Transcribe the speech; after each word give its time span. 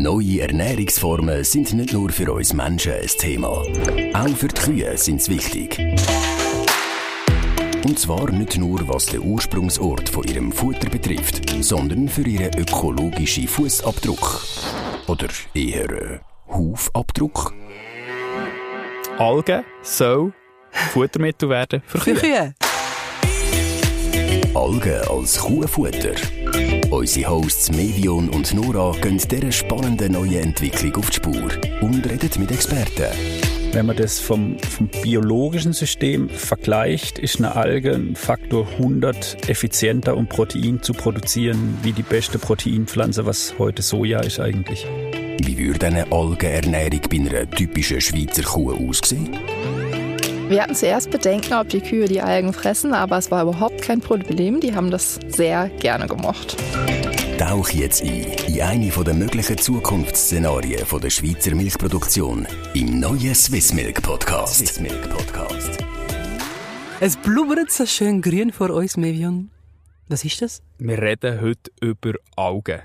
Neue 0.00 0.42
Ernährungsformen 0.42 1.42
sind 1.42 1.74
nicht 1.74 1.92
nur 1.92 2.10
für 2.10 2.32
uns 2.32 2.52
Menschen 2.52 2.92
ein 2.92 3.08
Thema. 3.18 3.48
Auch 3.48 4.36
für 4.36 4.46
die 4.46 4.60
Kühe 4.60 4.96
sind 4.96 5.20
sie 5.20 5.34
wichtig. 5.34 5.76
Und 7.84 7.98
zwar 7.98 8.30
nicht 8.30 8.56
nur, 8.58 8.86
was 8.86 9.06
den 9.06 9.24
Ursprungsort 9.24 10.08
von 10.08 10.22
ihrem 10.22 10.52
Futter 10.52 10.88
betrifft, 10.88 11.50
sondern 11.64 12.08
für 12.08 12.22
ihren 12.22 12.56
ökologischen 12.56 13.48
Fußabdruck. 13.48 14.40
Oder 15.08 15.26
eher 15.52 15.90
äh, 15.90 16.20
Hufabdruck. 16.46 17.52
Algen 19.18 19.64
soll 19.82 20.32
Futtermittel 20.92 21.48
werden 21.48 21.82
für. 21.84 21.98
Kühe. 21.98 22.54
Algen 24.54 25.08
als 25.08 25.38
Kuhfutter. 25.40 26.14
Unsere 26.90 27.30
Hosts 27.30 27.70
Mevion 27.72 28.30
und 28.30 28.54
Nora 28.54 28.96
gehen 29.02 29.18
dieser 29.18 29.52
spannenden 29.52 30.12
neuen 30.12 30.42
Entwicklung 30.42 30.96
auf 30.96 31.10
die 31.10 31.16
Spur 31.16 31.50
und 31.82 32.10
reden 32.10 32.30
mit 32.38 32.50
Experten. 32.50 33.12
Wenn 33.72 33.84
man 33.84 33.96
das 33.96 34.18
vom, 34.18 34.58
vom 34.58 34.88
biologischen 35.02 35.74
System 35.74 36.30
vergleicht, 36.30 37.18
ist 37.18 37.36
eine 37.38 37.56
Alge 37.56 37.92
ein 37.92 38.16
Faktor 38.16 38.66
100 38.78 39.50
effizienter, 39.50 40.16
um 40.16 40.28
Protein 40.28 40.82
zu 40.82 40.94
produzieren, 40.94 41.76
wie 41.82 41.92
die 41.92 42.02
beste 42.02 42.38
Proteinpflanze, 42.38 43.26
was 43.26 43.58
heute 43.58 43.82
Soja 43.82 44.20
ist 44.20 44.40
eigentlich. 44.40 44.86
Wie 45.42 45.58
würde 45.58 45.88
eine 45.88 46.10
Algenernährung 46.10 47.02
bei 47.10 47.16
einer 47.18 47.50
typischen 47.50 48.00
Schweizer 48.00 48.42
Kuh 48.42 48.72
aussehen? 48.72 49.38
Wir 50.48 50.62
hatten 50.62 50.74
zuerst 50.74 51.10
Bedenken, 51.10 51.52
ob 51.52 51.68
die 51.68 51.82
Kühe 51.82 52.08
die 52.08 52.22
Algen 52.22 52.54
fressen, 52.54 52.94
aber 52.94 53.18
es 53.18 53.30
war 53.30 53.42
überhaupt 53.42 53.82
kein 53.82 54.00
Problem. 54.00 54.60
Die 54.60 54.74
haben 54.74 54.90
das 54.90 55.20
sehr 55.28 55.68
gerne 55.68 56.06
gemocht. 56.06 56.56
Tauch 57.36 57.68
jetzt 57.68 58.02
ein 58.02 58.24
in 58.46 58.62
eine 58.62 58.88
der 58.88 59.12
möglichen 59.12 59.58
Zukunftsszenarien 59.58 60.86
von 60.86 61.02
der 61.02 61.10
Schweizer 61.10 61.54
Milchproduktion 61.54 62.48
im 62.72 62.98
neuen 62.98 63.34
Swiss 63.34 63.74
Milk 63.74 64.00
Podcast. 64.00 64.56
Swiss 64.56 64.80
Milk 64.80 65.10
Podcast. 65.10 65.84
Es 67.00 67.18
blubbert 67.18 67.70
so 67.70 67.84
schön 67.84 68.22
grün 68.22 68.50
vor 68.50 68.70
uns, 68.70 68.96
Mevion. 68.96 69.50
Was 70.08 70.24
ist 70.24 70.40
das? 70.40 70.62
Wir 70.78 70.96
reden 70.96 71.42
heute 71.42 71.70
über 71.82 72.14
Algen. 72.36 72.80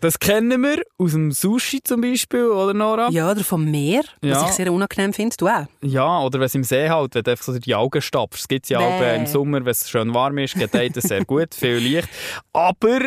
Das 0.00 0.18
kennen 0.18 0.62
wir 0.62 0.82
aus 0.98 1.12
dem 1.12 1.32
Sushi 1.32 1.80
zum 1.82 2.00
Beispiel, 2.00 2.46
oder 2.46 2.74
Nora? 2.74 3.08
Ja, 3.10 3.30
oder 3.30 3.44
vom 3.44 3.70
Meer, 3.70 4.02
Ja. 4.22 4.36
was 4.42 4.50
ich 4.50 4.56
sehr 4.56 4.72
unangenehm 4.72 5.12
finde. 5.12 5.36
Du 5.36 5.46
auch? 5.48 5.66
Ja, 5.82 6.20
oder 6.20 6.38
wenn 6.38 6.46
es 6.46 6.54
im 6.54 6.64
See 6.64 6.88
halt, 6.88 7.14
wenn 7.14 7.22
du 7.22 7.30
einfach 7.30 7.44
so 7.44 7.58
die 7.58 7.74
Augen 7.74 8.00
stapfst. 8.02 8.40
Es 8.42 8.48
gibt 8.48 8.68
ja 8.68 8.78
auch 8.80 8.98
Bäh. 8.98 9.16
im 9.16 9.26
Sommer, 9.26 9.64
wenn 9.64 9.70
es 9.70 9.88
schön 9.88 10.12
warm 10.14 10.38
ist, 10.38 10.54
gedeiht 10.54 10.96
es 10.96 11.04
sehr 11.04 11.24
gut, 11.24 11.54
viel 11.54 11.76
Licht. 11.76 12.08
Aber 12.52 13.00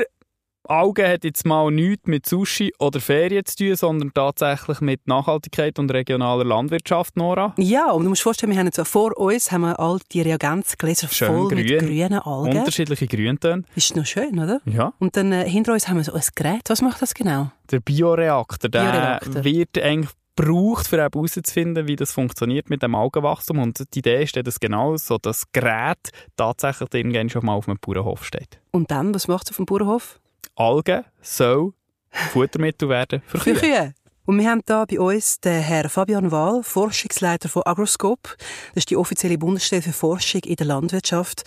Augen 0.69 1.07
hat 1.07 1.23
jetzt 1.23 1.45
mal 1.45 1.71
nichts 1.71 2.07
mit 2.07 2.25
Sushi 2.25 2.73
oder 2.79 2.99
Ferien 2.99 3.45
zu 3.45 3.55
tun, 3.57 3.75
sondern 3.75 4.13
tatsächlich 4.13 4.81
mit 4.81 5.07
Nachhaltigkeit 5.07 5.79
und 5.79 5.91
regionaler 5.91 6.43
Landwirtschaft, 6.43 7.17
Nora. 7.17 7.53
Ja, 7.57 7.91
und 7.91 8.03
du 8.03 8.09
musst 8.09 8.21
vorstellen, 8.21 8.51
wir 8.51 8.59
haben 8.59 8.67
jetzt 8.67 8.85
vor 8.87 9.17
uns 9.17 9.51
haben 9.51 9.61
wir 9.61 9.79
all 9.79 9.99
die 10.11 10.21
Reagenzgläser 10.21 11.07
Schön 11.07 11.27
voll 11.27 11.55
mit 11.55 11.67
grün. 11.67 11.79
grünen 11.79 12.19
Algen. 12.19 12.57
Unterschiedliche 12.57 13.07
Grüntöne. 13.07 13.63
Ist 13.75 13.95
noch 13.95 14.05
schön, 14.05 14.39
oder? 14.39 14.61
Ja. 14.65 14.93
Und 14.99 15.17
dann 15.17 15.31
äh, 15.31 15.49
hinter 15.49 15.73
uns 15.73 15.87
haben 15.87 15.97
wir 15.97 16.03
so 16.03 16.13
ein 16.13 16.21
Gerät. 16.35 16.63
Was 16.67 16.81
macht 16.81 17.01
das 17.01 17.13
genau? 17.13 17.51
Der 17.71 17.79
Bioreaktor, 17.79 18.69
der 18.69 18.79
Bioreaktor. 18.79 19.43
wird 19.43 19.77
eigentlich 19.81 20.11
gebraucht, 20.37 20.93
um 20.93 20.99
herauszufinden, 20.99 21.87
wie 21.87 21.95
das 21.95 22.11
funktioniert 22.11 22.69
mit 22.69 22.83
dem 22.83 22.95
Algenwachstum. 22.95 23.59
Und 23.59 23.83
die 23.93 23.99
Idee 23.99 24.23
ist, 24.23 24.35
dass 24.35 24.59
genau 24.59 24.95
so 24.97 25.17
das 25.17 25.43
Gerät 25.51 25.97
tatsächlich 26.35 26.93
irgendwann 26.93 27.29
schon 27.29 27.45
mal 27.45 27.53
auf 27.53 27.67
einem 27.67 27.77
Bauernhof 27.79 28.23
steht. 28.23 28.59
Und 28.71 28.91
dann, 28.91 29.13
was 29.13 29.27
macht 29.27 29.47
es 29.47 29.51
auf 29.51 29.57
dem 29.57 29.65
Bauernhof? 29.65 30.19
Algen 30.57 31.05
soll 31.21 31.73
Futtermittel 32.09 32.89
werden 32.89 33.21
für 33.25 33.37
Für 33.37 33.53
Kühe. 33.53 33.61
Kühe. 33.61 33.93
Und 34.25 34.39
wir 34.39 34.49
haben 34.49 34.61
da 34.65 34.83
bei 34.83 34.99
uns 34.99 35.39
den 35.39 35.61
Herrn 35.61 35.89
Fabian 35.89 36.31
Wahl, 36.31 36.61
Forschungsleiter 36.61 37.47
von 37.47 37.63
Agroscope. 37.65 38.31
Das 38.73 38.81
ist 38.81 38.89
die 38.89 38.97
offizielle 38.97 39.37
Bundesstelle 39.37 39.81
für 39.81 39.93
Forschung 39.93 40.41
in 40.43 40.57
der 40.57 40.65
Landwirtschaft. 40.65 41.43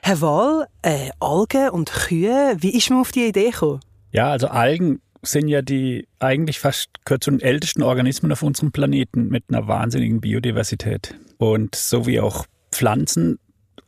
Herr 0.00 0.20
Wahl, 0.22 0.66
äh, 0.80 1.10
Algen 1.20 1.68
und 1.70 1.92
Kühe, 1.92 2.56
wie 2.58 2.74
ist 2.74 2.88
man 2.88 3.00
auf 3.00 3.12
die 3.12 3.26
Idee 3.26 3.50
gekommen? 3.50 3.80
Ja, 4.12 4.30
also 4.30 4.46
Algen 4.48 5.02
sind 5.20 5.48
ja 5.48 5.60
die 5.60 6.08
eigentlich 6.20 6.58
fast 6.58 6.88
gehört 7.04 7.24
zu 7.24 7.32
den 7.32 7.40
ältesten 7.40 7.82
Organismen 7.82 8.32
auf 8.32 8.42
unserem 8.42 8.72
Planeten 8.72 9.28
mit 9.28 9.44
einer 9.48 9.68
wahnsinnigen 9.68 10.20
Biodiversität. 10.20 11.14
Und 11.36 11.74
so 11.74 12.06
wie 12.06 12.20
auch 12.20 12.46
Pflanzen 12.70 13.38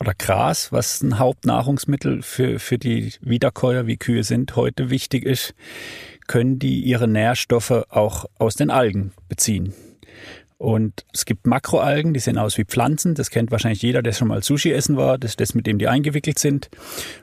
oder 0.04 0.14
Gras, 0.14 0.70
was 0.70 1.02
ein 1.02 1.18
Hauptnahrungsmittel 1.18 2.20
für, 2.20 2.58
für 2.58 2.76
die 2.76 3.14
Wiederkäuer 3.22 3.86
wie 3.86 3.96
Kühe 3.96 4.22
sind, 4.22 4.54
heute 4.54 4.90
wichtig 4.90 5.24
ist, 5.24 5.54
können 6.26 6.58
die 6.58 6.80
ihre 6.80 7.08
Nährstoffe 7.08 7.86
auch 7.88 8.26
aus 8.38 8.54
den 8.54 8.70
Algen 8.70 9.12
beziehen. 9.30 9.72
Und 10.58 11.04
es 11.12 11.24
gibt 11.24 11.46
Makroalgen, 11.46 12.12
die 12.12 12.20
sehen 12.20 12.38
aus 12.38 12.58
wie 12.58 12.64
Pflanzen. 12.64 13.14
Das 13.14 13.30
kennt 13.30 13.50
wahrscheinlich 13.50 13.82
jeder, 13.82 14.02
der 14.02 14.12
schon 14.12 14.28
mal 14.28 14.42
Sushi 14.42 14.72
essen 14.72 14.96
war. 14.96 15.18
Das 15.18 15.32
ist 15.32 15.40
das, 15.40 15.54
mit 15.54 15.66
dem 15.66 15.78
die 15.78 15.88
eingewickelt 15.88 16.38
sind. 16.38 16.68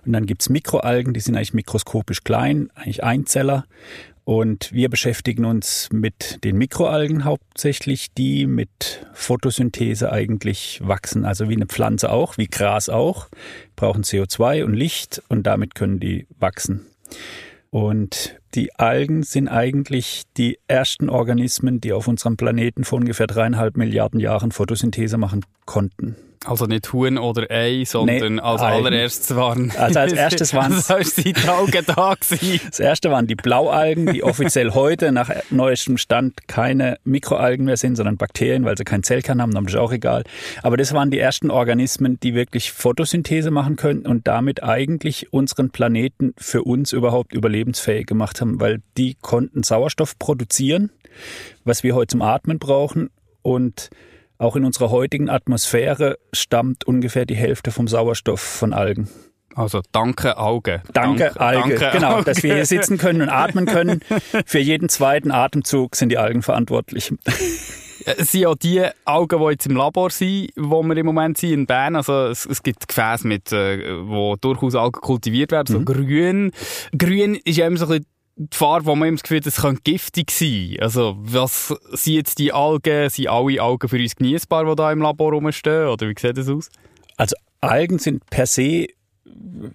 Und 0.06 0.14
dann 0.14 0.26
gibt's 0.26 0.50
Mikroalgen, 0.50 1.14
die 1.14 1.20
sind 1.20 1.36
eigentlich 1.36 1.54
mikroskopisch 1.54 2.24
klein, 2.24 2.70
eigentlich 2.76 3.04
Einzeller. 3.04 3.66
Und 4.32 4.72
wir 4.72 4.88
beschäftigen 4.88 5.44
uns 5.44 5.90
mit 5.92 6.42
den 6.46 6.58
Mikroalgen 6.58 7.26
hauptsächlich, 7.26 8.14
die 8.14 8.48
mit 8.48 9.06
Photosynthese 9.12 10.10
eigentlich 10.10 10.80
wachsen. 10.82 11.26
Also 11.26 11.50
wie 11.50 11.56
eine 11.56 11.66
Pflanze 11.66 12.10
auch, 12.10 12.38
wie 12.38 12.48
Gras 12.48 12.88
auch, 12.88 13.28
brauchen 13.76 14.06
CO2 14.06 14.64
und 14.64 14.74
Licht 14.74 15.22
und 15.28 15.44
damit 15.44 15.76
können 15.76 16.00
die 16.00 16.28
wachsen. 16.40 16.86
Und 17.72 18.40
die 18.56 18.74
Algen 18.76 19.24
sind 19.24 19.50
eigentlich 19.50 20.24
die 20.38 20.60
ersten 20.66 21.10
Organismen, 21.10 21.82
die 21.82 21.92
auf 21.92 22.08
unserem 22.08 22.38
Planeten 22.38 22.86
vor 22.86 23.00
ungefähr 23.00 23.28
dreieinhalb 23.28 23.76
Milliarden 23.76 24.22
Jahren 24.22 24.54
Photosynthese 24.54 25.18
machen 25.18 25.44
konnten. 25.66 26.16
Also 26.44 26.66
nicht 26.66 26.92
Huhn 26.92 27.20
oder 27.20 27.52
Ei, 27.52 27.84
sondern 27.86 28.36
Nee, 28.36 28.42
als 28.42 28.62
Algen. 28.62 28.88
allererstes 28.88 29.36
waren... 29.36 29.72
Also 29.78 30.00
als 30.00 30.14
erstes 30.14 30.54
waren's- 30.56 30.90
Also 30.90 30.96
als 30.96 31.14
die 31.14 31.36
Augen 31.48 31.86
da 31.86 32.16
gewesen. 32.16 32.62
Das 32.68 32.80
erste 32.80 33.12
waren 33.12 33.28
die 33.28 33.36
Blaualgen, 33.36 34.12
die 34.12 34.24
offiziell 34.24 34.72
heute 34.72 35.12
nach 35.12 35.30
neuestem 35.52 35.98
Stand 35.98 36.48
keine 36.48 36.98
Mikroalgen 37.04 37.66
mehr 37.66 37.78
sind, 37.78 37.96
sondern 37.96 38.18
Bakterien, 38.18 38.66
weil 38.66 38.76
sie 38.76 38.84
keinen 38.86 39.04
Zellkern 39.04 39.40
haben, 39.40 39.54
das 39.54 39.66
ist 39.66 39.76
auch 39.76 39.92
egal. 39.92 40.24
Aber 40.64 40.78
das 40.78 40.94
waren 40.94 41.12
die 41.12 41.20
ersten 41.20 41.52
Organismen, 41.52 42.20
die 42.22 42.34
wirklich 42.34 42.72
Photosynthese 42.72 43.52
machen 43.52 43.76
können 43.76 44.08
und 44.08 44.28
damit 44.28 44.64
eigentlich 44.64 45.32
unseren 45.32 45.70
Planeten 45.70 46.34
für 46.40 46.64
uns 46.64 46.92
überhaupt 46.92 47.34
überlebensfähig 47.34 48.08
gemacht 48.08 48.42
haben, 48.42 48.60
weil 48.60 48.82
die 48.98 49.16
konnten 49.22 49.62
Sauerstoff 49.62 50.18
produzieren, 50.18 50.90
was 51.66 51.84
wir 51.84 51.94
heute 51.94 52.14
zum 52.14 52.24
Atmen 52.24 52.58
brauchen 52.58 53.12
und 53.44 53.92
auch 54.42 54.56
in 54.56 54.66
unserer 54.66 54.90
heutigen 54.90 55.30
Atmosphäre 55.30 56.18
stammt 56.34 56.84
ungefähr 56.84 57.26
die 57.26 57.36
Hälfte 57.36 57.72
vom 57.72 57.88
Sauerstoff 57.88 58.42
von 58.42 58.74
Algen. 58.74 59.08
Also 59.54 59.82
danke 59.92 60.38
Augen. 60.38 60.82
Danke, 60.94 61.40
Alge. 61.40 61.76
danke, 61.76 61.98
genau, 61.98 62.16
Alge. 62.16 62.26
dass 62.26 62.42
wir 62.42 62.56
hier 62.56 62.66
sitzen 62.66 62.98
können 62.98 63.22
und 63.22 63.30
atmen 63.30 63.66
können. 63.66 64.00
Für 64.46 64.60
jeden 64.60 64.90
zweiten 64.90 65.32
Atemzug 65.32 65.96
sind 65.96 66.10
die 66.10 66.18
Algen 66.18 66.42
verantwortlich. 66.42 67.14
Es 68.06 68.32
sind 68.32 68.42
ja 68.42 68.56
die 68.56 68.84
Algen, 69.06 69.40
die 69.40 69.52
jetzt 69.52 69.68
im 69.68 69.76
Labor 69.76 70.10
sind, 70.10 70.50
wo 70.56 70.82
wir 70.82 70.98
im 70.98 71.06
Moment 71.06 71.38
sind 71.38 71.52
in 71.52 71.66
Bern. 71.68 71.96
Also 71.96 72.28
es, 72.28 72.48
es 72.48 72.64
gibt 72.64 72.88
Gefäße, 72.88 73.28
mit, 73.28 73.52
äh, 73.52 74.08
wo 74.08 74.38
durchaus 74.38 74.74
Algen 74.74 75.02
kultiviert 75.02 75.52
werden, 75.52 75.68
so 75.68 75.82
grün. 75.84 76.52
Grün 76.98 77.36
ist 77.36 77.58
ja 77.58 77.68
immer 77.68 77.78
so 77.78 77.86
ein 77.86 78.00
bisschen 78.00 78.11
die 78.36 78.58
Farbe, 78.58 78.86
wo 78.86 78.96
man 78.96 79.10
immer 79.10 79.18
das 79.18 79.24
Gefühl 79.24 79.38
hat, 79.38 79.48
es 79.48 79.62
könnte 79.62 79.82
giftig 79.84 80.32
sein. 80.32 80.78
Also 80.80 81.16
was 81.20 81.74
sind 81.92 82.14
jetzt 82.14 82.40
die 82.40 82.54
Algen? 82.54 83.10
Sind 83.10 83.28
alle 83.28 83.62
Algen 83.62 83.88
für 83.88 83.98
uns 83.98 84.16
genießbar, 84.16 84.66
die 84.66 84.76
da 84.76 84.92
im 84.92 85.02
Labor 85.02 85.34
rumstehen? 85.34 85.88
Oder 85.88 86.08
wie 86.08 86.16
sieht 86.18 86.38
das 86.38 86.50
aus? 86.50 86.70
Also 87.18 87.36
Algen 87.60 88.00
sind 88.00 88.26
per 88.30 88.48
se 88.48 88.88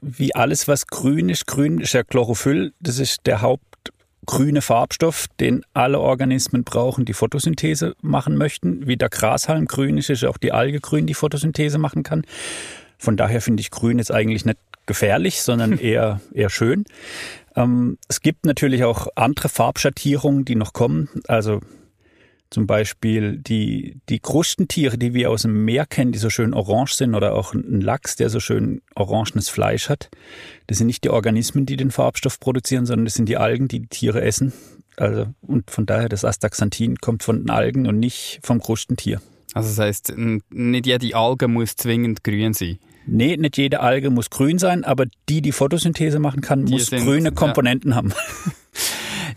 wie 0.00 0.34
alles, 0.34 0.68
was 0.68 0.86
grün 0.86 1.28
ist. 1.28 1.46
Grün 1.46 1.80
ist 1.80 1.92
ja 1.92 2.02
Chlorophyll. 2.02 2.72
Das 2.80 2.98
ist 2.98 3.26
der 3.26 3.42
hauptgrüne 3.42 4.62
Farbstoff, 4.62 5.26
den 5.40 5.62
alle 5.72 6.00
Organismen 6.00 6.64
brauchen, 6.64 7.04
die 7.04 7.12
Photosynthese 7.12 7.94
machen 8.02 8.36
möchten. 8.36 8.86
Wie 8.86 8.96
der 8.96 9.08
Grashalm 9.08 9.66
grün 9.66 9.98
ist, 9.98 10.10
ist 10.10 10.24
auch 10.24 10.38
die 10.38 10.52
Alge 10.52 10.80
grün, 10.80 11.06
die 11.06 11.14
Photosynthese 11.14 11.78
machen 11.78 12.02
kann. 12.02 12.24
Von 12.98 13.16
daher 13.16 13.40
finde 13.40 13.60
ich 13.60 13.70
grün 13.70 13.98
jetzt 13.98 14.10
eigentlich 14.10 14.44
nicht 14.44 14.58
gefährlich, 14.86 15.42
sondern 15.42 15.78
eher, 15.78 16.20
eher 16.32 16.50
schön. 16.50 16.84
Ähm, 17.56 17.98
es 18.08 18.20
gibt 18.20 18.46
natürlich 18.46 18.84
auch 18.84 19.08
andere 19.16 19.48
Farbschattierungen, 19.48 20.44
die 20.44 20.54
noch 20.54 20.72
kommen. 20.72 21.08
Also 21.26 21.60
zum 22.48 22.68
Beispiel 22.68 23.38
die, 23.38 23.98
die 24.08 24.20
Krustentiere, 24.20 24.98
die 24.98 25.14
wir 25.14 25.30
aus 25.30 25.42
dem 25.42 25.64
Meer 25.64 25.84
kennen, 25.84 26.12
die 26.12 26.18
so 26.18 26.30
schön 26.30 26.54
orange 26.54 26.94
sind, 26.94 27.14
oder 27.16 27.34
auch 27.34 27.54
ein 27.54 27.80
Lachs, 27.80 28.14
der 28.14 28.30
so 28.30 28.38
schön 28.38 28.82
orangenes 28.94 29.48
Fleisch 29.48 29.88
hat. 29.88 30.10
Das 30.68 30.78
sind 30.78 30.86
nicht 30.86 31.02
die 31.02 31.10
Organismen, 31.10 31.66
die 31.66 31.76
den 31.76 31.90
Farbstoff 31.90 32.38
produzieren, 32.38 32.86
sondern 32.86 33.06
das 33.06 33.14
sind 33.14 33.28
die 33.28 33.36
Algen, 33.36 33.66
die 33.66 33.80
die 33.80 33.88
Tiere 33.88 34.22
essen. 34.22 34.52
Also, 34.96 35.26
und 35.42 35.70
von 35.70 35.86
daher, 35.86 36.08
das 36.08 36.24
Astaxanthin 36.24 36.98
kommt 36.98 37.22
von 37.24 37.40
den 37.40 37.50
Algen 37.50 37.86
und 37.86 37.98
nicht 37.98 38.38
vom 38.42 38.60
Krustentier. 38.60 39.20
Also 39.52 39.68
das 39.70 39.78
heisst, 39.78 40.10
n- 40.10 40.42
nicht 40.50 40.86
jede 40.86 41.16
Alge 41.16 41.48
muss 41.48 41.76
zwingend 41.76 42.22
grün 42.22 42.54
sein. 42.54 42.78
Nee, 43.06 43.36
nicht 43.36 43.56
jede 43.56 43.80
Alge 43.80 44.10
muss 44.10 44.30
grün 44.30 44.58
sein, 44.58 44.84
aber 44.84 45.04
die, 45.28 45.40
die 45.42 45.52
Photosynthese 45.52 46.18
machen 46.18 46.40
kann, 46.40 46.66
Die 46.66 46.72
muss 46.74 46.86
sind- 46.86 47.04
grüne 47.04 47.28
ja. 47.28 47.30
Komponenten 47.34 47.94
haben. 47.94 48.12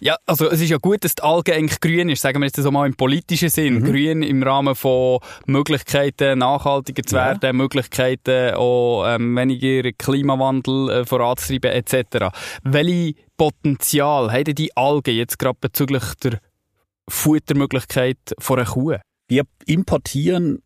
Ja, 0.01 0.15
also 0.25 0.49
es 0.49 0.61
ist 0.61 0.69
ja 0.69 0.77
gut, 0.77 1.03
dass 1.03 1.15
die 1.15 1.23
Alge 1.23 1.53
eigentlich 1.53 1.81
grün 1.81 2.07
ist, 2.07 2.21
sagen 2.21 2.39
wir 2.39 2.45
jetzt 2.45 2.55
so 2.55 2.71
mal 2.71 2.87
im 2.87 2.95
politischen 2.95 3.49
Sinn. 3.49 3.79
Mhm. 3.79 3.83
Grün 3.83 4.23
im 4.23 4.41
Rahmen 4.43 4.73
von 4.73 5.19
Möglichkeiten, 5.45 6.39
nachhaltiger 6.39 7.03
zu 7.03 7.17
werden, 7.17 7.39
ja. 7.43 7.51
Möglichkeiten 7.51 8.53
auch 8.55 9.05
ähm, 9.07 9.35
weniger 9.35 9.91
Klimawandel 9.91 10.89
äh, 10.89 11.05
voranzutreiben 11.05 11.71
etc. 11.71 12.27
Welche 12.63 13.15
Potenzial 13.35 14.31
haben 14.31 14.55
die 14.55 14.75
Algen 14.77 15.15
jetzt 15.15 15.37
gerade 15.37 15.57
bezüglich 15.59 16.03
der 16.23 16.39
Futtermöglichkeit 17.09 18.17
von 18.39 18.59
einer 18.59 18.69
Kuh? 18.69 18.95
Wir 19.27 19.43
importieren 19.65 20.61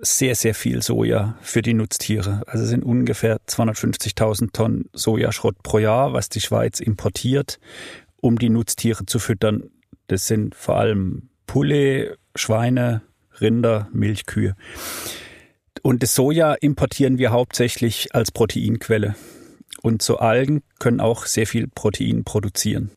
sehr, 0.00 0.34
sehr 0.34 0.54
viel 0.54 0.82
Soja 0.82 1.38
für 1.40 1.62
die 1.62 1.74
Nutztiere. 1.74 2.42
Also 2.46 2.64
es 2.64 2.70
sind 2.70 2.84
ungefähr 2.84 3.38
250.000 3.46 4.52
Tonnen 4.52 4.88
Sojaschrott 4.92 5.62
pro 5.62 5.78
Jahr, 5.78 6.12
was 6.12 6.28
die 6.28 6.40
Schweiz 6.40 6.80
importiert, 6.80 7.58
um 8.20 8.38
die 8.38 8.50
Nutztiere 8.50 9.06
zu 9.06 9.18
füttern. 9.18 9.70
Das 10.06 10.26
sind 10.26 10.54
vor 10.54 10.76
allem 10.76 11.30
Pulle, 11.46 12.18
Schweine, 12.34 13.02
Rinder, 13.40 13.88
Milchkühe. 13.92 14.54
Und 15.82 16.02
das 16.02 16.14
Soja 16.14 16.54
importieren 16.54 17.18
wir 17.18 17.30
hauptsächlich 17.30 18.14
als 18.14 18.32
Proteinquelle. 18.32 19.14
Und 19.82 20.02
so 20.02 20.18
Algen 20.18 20.62
können 20.78 21.00
auch 21.00 21.26
sehr 21.26 21.46
viel 21.46 21.68
Protein 21.68 22.24
produzieren. 22.24 22.90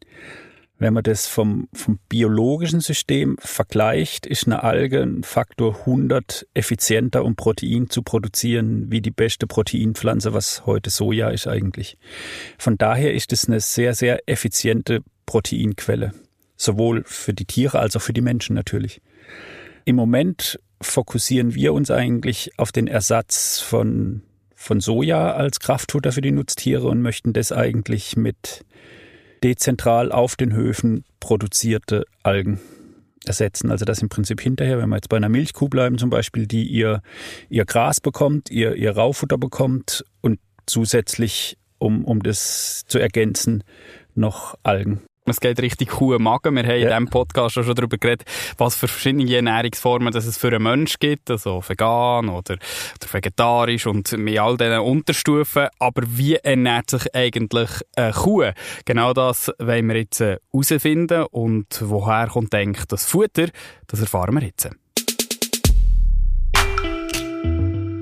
Wenn 0.79 0.93
man 0.93 1.03
das 1.03 1.27
vom, 1.27 1.67
vom 1.73 1.99
biologischen 2.07 2.79
System 2.79 3.35
vergleicht, 3.39 4.25
ist 4.25 4.47
eine 4.47 4.63
Alge 4.63 5.01
ein 5.01 5.23
Faktor 5.23 5.81
100 5.81 6.47
effizienter, 6.53 7.25
um 7.25 7.35
Protein 7.35 7.89
zu 7.89 8.01
produzieren, 8.01 8.89
wie 8.89 9.01
die 9.01 9.11
beste 9.11 9.45
Proteinpflanze, 9.45 10.33
was 10.33 10.65
heute 10.65 10.89
Soja 10.89 11.31
ist 11.31 11.47
eigentlich. 11.47 11.97
Von 12.57 12.77
daher 12.77 13.13
ist 13.13 13.33
es 13.33 13.45
eine 13.45 13.59
sehr, 13.59 13.93
sehr 13.93 14.21
effiziente 14.25 15.01
Proteinquelle. 15.25 16.13
Sowohl 16.55 17.03
für 17.05 17.33
die 17.33 17.45
Tiere 17.45 17.79
als 17.79 17.97
auch 17.97 18.01
für 18.01 18.13
die 18.13 18.21
Menschen 18.21 18.55
natürlich. 18.55 19.01
Im 19.83 19.97
Moment 19.97 20.61
fokussieren 20.81 21.55
wir 21.55 21.73
uns 21.73 21.91
eigentlich 21.91 22.57
auf 22.57 22.71
den 22.71 22.87
Ersatz 22.87 23.59
von, 23.59 24.21
von 24.55 24.79
Soja 24.79 25.33
als 25.33 25.59
Kraftfutter 25.59 26.13
für 26.13 26.21
die 26.21 26.31
Nutztiere 26.31 26.87
und 26.87 27.01
möchten 27.01 27.33
das 27.33 27.51
eigentlich 27.51 28.15
mit 28.15 28.65
dezentral 29.43 30.11
auf 30.11 30.35
den 30.35 30.53
Höfen 30.53 31.05
produzierte 31.19 32.05
Algen 32.23 32.59
ersetzen. 33.25 33.71
Also 33.71 33.85
das 33.85 34.01
im 34.01 34.09
Prinzip 34.09 34.41
hinterher, 34.41 34.77
wenn 34.77 34.89
wir 34.89 34.95
jetzt 34.95 35.09
bei 35.09 35.17
einer 35.17 35.29
Milchkuh 35.29 35.69
bleiben 35.69 35.97
zum 35.97 36.09
Beispiel, 36.09 36.47
die 36.47 36.63
ihr, 36.63 37.01
ihr 37.49 37.65
Gras 37.65 38.01
bekommt, 38.01 38.49
ihr, 38.49 38.75
ihr 38.75 38.95
Raufutter 38.95 39.37
bekommt 39.37 40.03
und 40.21 40.39
zusätzlich, 40.65 41.57
um, 41.77 42.05
um 42.05 42.23
das 42.23 42.83
zu 42.87 42.99
ergänzen, 42.99 43.63
noch 44.15 44.55
Algen 44.63 45.01
es 45.25 45.39
geht 45.39 45.61
richtig 45.61 45.89
Kuh 45.89 46.17
Magen. 46.17 46.55
Wir 46.55 46.63
haben 46.63 46.69
ja. 46.69 46.75
in 46.75 46.87
diesem 46.87 47.09
Podcast 47.09 47.55
schon 47.55 47.75
darüber 47.75 47.97
geredet, 47.97 48.27
was 48.57 48.75
für 48.75 48.87
verschiedene 48.87 49.33
Ernährungsformen 49.33 50.11
das 50.11 50.25
es 50.25 50.37
für 50.37 50.47
einen 50.47 50.63
Menschen 50.63 50.97
gibt, 50.99 51.29
also 51.29 51.63
vegan 51.65 52.29
oder, 52.29 52.55
oder 52.55 53.13
vegetarisch 53.13 53.85
und 53.85 54.11
mit 54.17 54.39
all 54.39 54.57
diesen 54.57 54.79
Unterstufen. 54.79 55.67
Aber 55.79 56.03
wie 56.05 56.35
ernährt 56.35 56.89
sich 56.89 57.13
eigentlich 57.13 57.69
eine 57.95 58.13
Kuh? 58.13 58.51
Genau 58.85 59.13
das 59.13 59.51
wollen 59.59 59.87
wir 59.87 59.97
jetzt 59.97 60.21
äh, 60.21 60.37
herausfinden 60.51 61.25
und 61.31 61.67
woher 61.81 62.27
kommt 62.27 62.53
eigentlich 62.55 62.85
das 62.85 63.05
Futter? 63.05 63.47
Das 63.87 64.01
erfahren 64.01 64.35
wir 64.35 64.43
jetzt. 64.43 64.69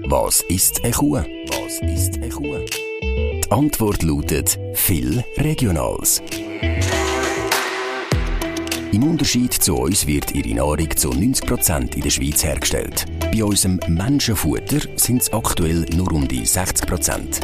Was 0.10 0.42
ist 0.48 0.84
eine 0.84 0.94
Kuh? 0.94 1.16
Was 1.16 1.82
ist 1.82 2.16
eine 2.16 2.30
Kuh? 2.30 2.60
Die 3.02 3.52
Antwort 3.52 4.04
lautet 4.04 4.58
viel 4.74 5.24
Regionals. 5.38 6.22
Im 8.94 9.04
Unterschied 9.04 9.54
zu 9.54 9.76
uns 9.76 10.08
wird 10.08 10.34
ihre 10.34 10.56
Nahrung 10.56 10.96
zu 10.96 11.10
90% 11.10 11.96
in 11.96 12.02
der 12.02 12.10
Schweiz 12.10 12.44
hergestellt. 12.44 13.06
Bei 13.20 13.44
unserem 13.44 13.80
Menschenfutter 13.88 14.80
sind 14.96 15.22
es 15.22 15.34
aktuell 15.34 15.86
nur 15.94 16.12
um 16.14 16.26
die 16.26 16.46
60%. 16.46 17.42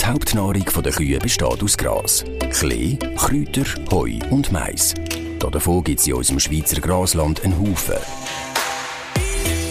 Die 0.00 0.06
Hauptnahrung 0.06 0.64
der 0.84 0.92
Kühe 0.92 1.18
besteht 1.18 1.62
aus 1.62 1.76
Gras, 1.76 2.24
Klee, 2.52 2.96
Kräuter, 3.16 3.64
Heu 3.90 4.12
und 4.30 4.52
Mais. 4.52 4.94
Davon 5.40 5.82
gibt 5.82 6.00
es 6.00 6.06
in 6.06 6.14
unserem 6.14 6.40
Schweizer 6.40 6.80
Grasland 6.80 7.42
einen 7.44 7.58
Haufen. 7.58 7.96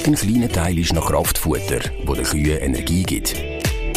Ein 0.06 0.15
kleiner 0.15 0.50
Teil 0.50 0.77
ist 0.79 0.94
noch 0.94 1.07
Kraftfutter, 1.07 1.79
wo 2.06 2.13
den 2.13 2.25
Kühen 2.25 2.59
Energie 2.59 3.03
gibt. 3.03 3.55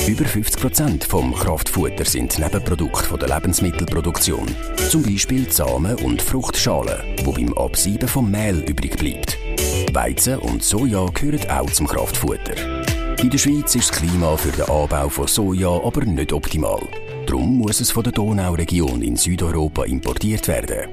Über 0.09 0.25
50 0.25 0.59
Prozent 0.63 1.05
vom 1.05 1.35
Kraftfutter 1.35 2.07
sind 2.07 2.39
Nebenprodukte 2.39 3.19
der 3.19 3.29
Lebensmittelproduktion. 3.29 4.47
Zum 4.89 5.03
Beispiel 5.03 5.53
Samen 5.53 5.97
und 5.97 6.23
Fruchtschalen, 6.23 7.15
wo 7.25 7.33
beim 7.33 7.53
Absieben 7.53 8.09
vom 8.09 8.31
Mehl 8.31 8.65
übrig 8.67 8.97
bleibt. 8.97 9.37
Weizen 9.93 10.39
und 10.39 10.65
Soja 10.65 11.05
gehören 11.13 11.51
auch 11.51 11.71
zum 11.71 11.87
Kraftfutter. 11.87 12.55
In 13.21 13.29
der 13.29 13.37
Schweiz 13.37 13.75
ist 13.75 13.91
das 13.91 13.99
Klima 13.99 14.35
für 14.39 14.51
den 14.51 14.71
Anbau 14.71 15.11
von 15.11 15.27
Soja 15.27 15.79
aber 15.85 16.03
nicht 16.07 16.33
optimal. 16.33 16.81
Darum 17.27 17.59
muss 17.59 17.81
es 17.81 17.91
von 17.91 18.03
der 18.03 18.15
Donauregion 18.15 19.03
in 19.03 19.15
Südeuropa 19.15 19.85
importiert 19.85 20.49
werden. 20.49 20.89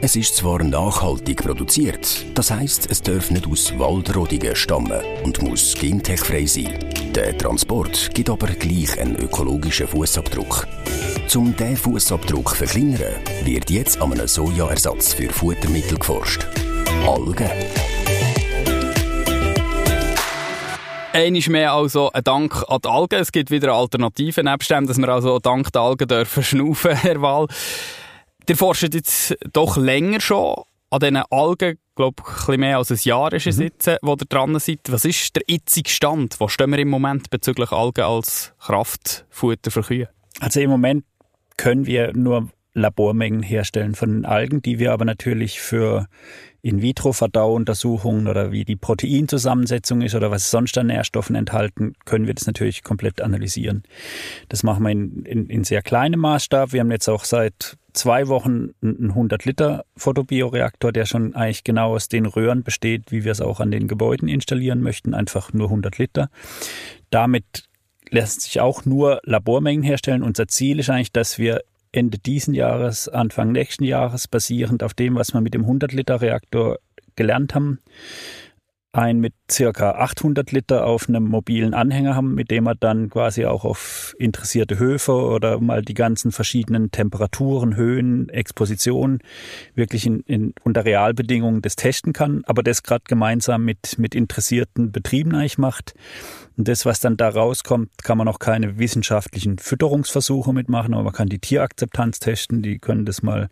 Es 0.00 0.16
ist 0.16 0.34
zwar 0.34 0.62
nachhaltig 0.62 1.42
produziert, 1.42 2.24
das 2.34 2.50
heißt, 2.50 2.90
es 2.90 3.02
darf 3.02 3.30
nicht 3.30 3.46
aus 3.46 3.78
Waldrodungen 3.78 4.56
stammen 4.56 5.02
und 5.24 5.42
muss 5.42 5.74
gentechfrei 5.74 6.46
sein. 6.46 6.95
Der 7.16 7.36
Transport 7.38 8.10
gibt 8.12 8.28
aber 8.28 8.48
gleich 8.48 9.00
einen 9.00 9.16
ökologischen 9.16 9.88
Fußabdruck. 9.88 10.66
Um 11.34 11.56
diesen 11.56 11.78
Fußabdruck 11.78 12.50
zu 12.50 12.56
verkleinern, 12.56 13.14
wird 13.42 13.70
jetzt 13.70 14.02
an 14.02 14.12
einem 14.12 14.28
Sojaersatz 14.28 15.14
für 15.14 15.30
Futtermittel 15.30 15.96
geforscht. 15.96 16.46
Algen. 17.06 17.50
Einmal 21.14 21.42
mehr 21.48 21.72
also 21.72 22.12
ein 22.12 22.22
Dank 22.22 22.62
an 22.68 22.80
die 22.84 22.88
Algen. 22.90 23.18
Es 23.18 23.32
gibt 23.32 23.50
wieder 23.50 23.72
Alternativen 23.72 24.44
nebst 24.44 24.68
dem, 24.68 24.86
dass 24.86 24.98
wir 24.98 25.08
also 25.08 25.38
dank 25.38 25.72
der 25.72 25.80
Algen 25.80 26.08
dürfen 26.08 26.42
schnaufen, 26.42 26.96
Herr 26.96 27.22
Wahl. 27.22 27.46
Ihr 28.46 28.56
forscht 28.58 28.92
jetzt 28.92 29.34
doch 29.54 29.78
länger 29.78 30.20
schon 30.20 30.64
an 30.90 31.00
diesen 31.00 31.16
Algen, 31.16 31.78
glaube 31.94 32.22
ich, 32.22 32.28
ein 32.28 32.34
bisschen 32.34 32.60
mehr 32.60 32.78
als 32.78 32.90
ein 32.90 32.98
Jahr 33.02 33.32
ist 33.32 33.46
es 33.46 33.56
mhm. 33.58 33.64
jetzt, 33.64 33.90
wo 34.02 34.12
ihr 34.12 34.26
dran 34.28 34.58
seid. 34.58 34.80
Was 34.88 35.04
ist 35.04 35.34
der 35.36 35.42
jetzige 35.46 35.90
Stand? 35.90 36.38
Wo 36.38 36.48
stehen 36.48 36.70
wir 36.70 36.78
im 36.78 36.88
Moment 36.88 37.30
bezüglich 37.30 37.72
Algen 37.72 38.04
als 38.04 38.54
Kraftfutter 38.60 39.70
für 39.70 39.82
Kühe? 39.82 40.08
Also 40.40 40.60
im 40.60 40.70
Moment 40.70 41.04
können 41.56 41.86
wir 41.86 42.12
nur 42.14 42.48
Labormengen 42.74 43.42
herstellen 43.42 43.94
von 43.94 44.26
Algen, 44.26 44.60
die 44.60 44.78
wir 44.78 44.92
aber 44.92 45.06
natürlich 45.06 45.60
für 45.60 46.06
In-vitro-Verdauuntersuchungen 46.60 48.28
oder 48.28 48.52
wie 48.52 48.64
die 48.64 48.76
Proteinzusammensetzung 48.76 50.02
ist 50.02 50.14
oder 50.14 50.30
was 50.30 50.50
sonst 50.50 50.76
an 50.76 50.88
Nährstoffen 50.88 51.36
enthalten, 51.36 51.94
können 52.04 52.26
wir 52.26 52.34
das 52.34 52.46
natürlich 52.46 52.82
komplett 52.82 53.22
analysieren. 53.22 53.84
Das 54.50 54.62
machen 54.62 54.84
wir 54.84 54.90
in, 54.90 55.24
in, 55.24 55.46
in 55.48 55.64
sehr 55.64 55.80
kleinem 55.80 56.20
Maßstab. 56.20 56.72
Wir 56.72 56.80
haben 56.80 56.90
jetzt 56.90 57.08
auch 57.08 57.24
seit 57.24 57.78
zwei 57.96 58.28
Wochen 58.28 58.70
einen 58.82 59.10
100 59.10 59.44
Liter 59.44 59.84
Photobioreaktor, 59.96 60.92
der 60.92 61.06
schon 61.06 61.34
eigentlich 61.34 61.64
genau 61.64 61.94
aus 61.94 62.08
den 62.08 62.26
Röhren 62.26 62.62
besteht, 62.62 63.10
wie 63.10 63.24
wir 63.24 63.32
es 63.32 63.40
auch 63.40 63.60
an 63.60 63.70
den 63.70 63.88
Gebäuden 63.88 64.28
installieren 64.28 64.82
möchten, 64.82 65.14
einfach 65.14 65.52
nur 65.52 65.68
100 65.68 65.98
Liter. 65.98 66.30
Damit 67.10 67.64
lässt 68.10 68.42
sich 68.42 68.60
auch 68.60 68.84
nur 68.84 69.20
Labormengen 69.24 69.82
herstellen. 69.82 70.22
Unser 70.22 70.48
Ziel 70.48 70.78
ist 70.78 70.90
eigentlich, 70.90 71.12
dass 71.12 71.38
wir 71.38 71.62
Ende 71.92 72.18
diesen 72.18 72.54
Jahres, 72.54 73.08
Anfang 73.08 73.52
nächsten 73.52 73.84
Jahres, 73.84 74.28
basierend 74.28 74.82
auf 74.82 74.94
dem, 74.94 75.14
was 75.14 75.32
wir 75.32 75.40
mit 75.40 75.54
dem 75.54 75.62
100 75.62 75.92
Liter 75.92 76.20
Reaktor 76.20 76.78
gelernt 77.16 77.54
haben, 77.54 77.80
ein 78.96 79.20
mit 79.20 79.34
circa 79.50 79.92
800 79.92 80.52
Liter 80.52 80.86
auf 80.86 81.08
einem 81.08 81.24
mobilen 81.24 81.74
Anhänger 81.74 82.16
haben, 82.16 82.34
mit 82.34 82.50
dem 82.50 82.64
wir 82.64 82.74
dann 82.74 83.10
quasi 83.10 83.44
auch 83.44 83.64
auf 83.64 84.14
interessierte 84.18 84.78
Höfe 84.78 85.12
oder 85.12 85.60
mal 85.60 85.82
die 85.82 85.94
ganzen 85.94 86.32
verschiedenen 86.32 86.90
Temperaturen, 86.90 87.76
Höhen, 87.76 88.28
Expositionen 88.28 89.20
wirklich 89.74 90.06
in, 90.06 90.20
in 90.20 90.54
unter 90.62 90.84
Realbedingungen 90.84 91.62
das 91.62 91.76
testen 91.76 92.12
kann, 92.12 92.42
aber 92.46 92.62
das 92.62 92.82
gerade 92.82 93.04
gemeinsam 93.06 93.64
mit, 93.64 93.98
mit 93.98 94.14
interessierten 94.14 94.92
Betrieben 94.92 95.34
eigentlich 95.34 95.58
macht. 95.58 95.94
Und 96.56 96.68
das, 96.68 96.86
was 96.86 97.00
dann 97.00 97.18
da 97.18 97.28
rauskommt, 97.28 97.90
kann 98.02 98.16
man 98.16 98.24
noch 98.24 98.38
keine 98.38 98.78
wissenschaftlichen 98.78 99.58
Fütterungsversuche 99.58 100.54
mitmachen, 100.54 100.94
aber 100.94 101.04
man 101.04 101.12
kann 101.12 101.28
die 101.28 101.38
Tierakzeptanz 101.38 102.18
testen, 102.18 102.62
die 102.62 102.78
können 102.78 103.04
das 103.04 103.22
mal 103.22 103.50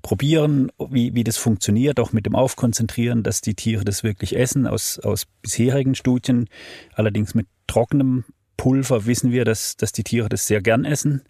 probieren, 0.00 0.70
wie, 0.90 1.14
wie 1.14 1.24
das 1.24 1.36
funktioniert, 1.36 2.00
auch 2.00 2.12
mit 2.12 2.26
dem 2.26 2.34
Aufkonzentrieren, 2.34 3.22
dass 3.22 3.40
die 3.40 3.54
Tiere 3.54 3.84
das 3.84 4.02
wirklich 4.02 4.36
essen. 4.36 4.61
Aus, 4.66 4.98
aus 4.98 5.26
bisherigen 5.42 5.94
Studien, 5.94 6.48
allerdings 6.94 7.34
mit 7.34 7.46
trockenem 7.66 8.24
Pulver, 8.56 9.06
wissen 9.06 9.32
wir, 9.32 9.44
dass, 9.44 9.76
dass 9.76 9.90
die 9.90 10.04
Tiere 10.04 10.28
das 10.28 10.46
sehr 10.46 10.62
gern 10.62 10.84
essen 10.84 11.22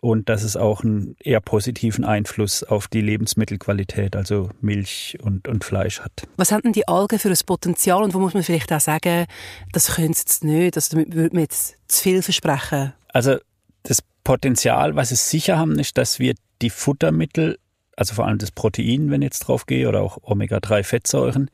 und 0.00 0.28
dass 0.28 0.42
es 0.42 0.56
auch 0.56 0.82
einen 0.82 1.14
eher 1.20 1.40
positiven 1.40 2.04
Einfluss 2.04 2.64
auf 2.64 2.88
die 2.88 3.00
Lebensmittelqualität, 3.00 4.16
also 4.16 4.50
Milch 4.60 5.16
und, 5.22 5.46
und 5.46 5.64
Fleisch 5.64 6.00
hat. 6.00 6.26
Was 6.36 6.50
haben 6.50 6.62
denn 6.62 6.72
die 6.72 6.88
Algen 6.88 7.20
für 7.20 7.28
ein 7.28 7.38
Potenzial 7.46 8.02
und 8.02 8.14
wo 8.14 8.18
muss 8.18 8.34
man 8.34 8.42
vielleicht 8.42 8.72
auch 8.72 8.80
sagen, 8.80 9.26
das 9.72 9.94
können 9.94 10.12
sie 10.12 10.22
jetzt 10.22 10.42
nicht, 10.42 10.76
also 10.76 10.96
damit 10.96 11.14
würde 11.14 11.36
man 11.36 11.42
jetzt 11.42 11.76
zu 11.86 12.02
viel 12.02 12.20
versprechen? 12.20 12.94
Also 13.12 13.36
das 13.84 14.02
Potenzial, 14.24 14.96
was 14.96 15.10
sie 15.10 15.16
sicher 15.16 15.58
haben, 15.58 15.78
ist, 15.78 15.96
dass 15.98 16.18
wir 16.18 16.34
die 16.62 16.70
Futtermittel 16.70 17.58
also 17.96 18.14
vor 18.14 18.26
allem 18.26 18.38
das 18.38 18.50
Protein, 18.50 19.10
wenn 19.10 19.22
ich 19.22 19.26
jetzt 19.26 19.40
drauf 19.40 19.66
gehe, 19.66 19.88
oder 19.88 20.02
auch 20.02 20.18
Omega-3-Fettsäuren, 20.22 21.50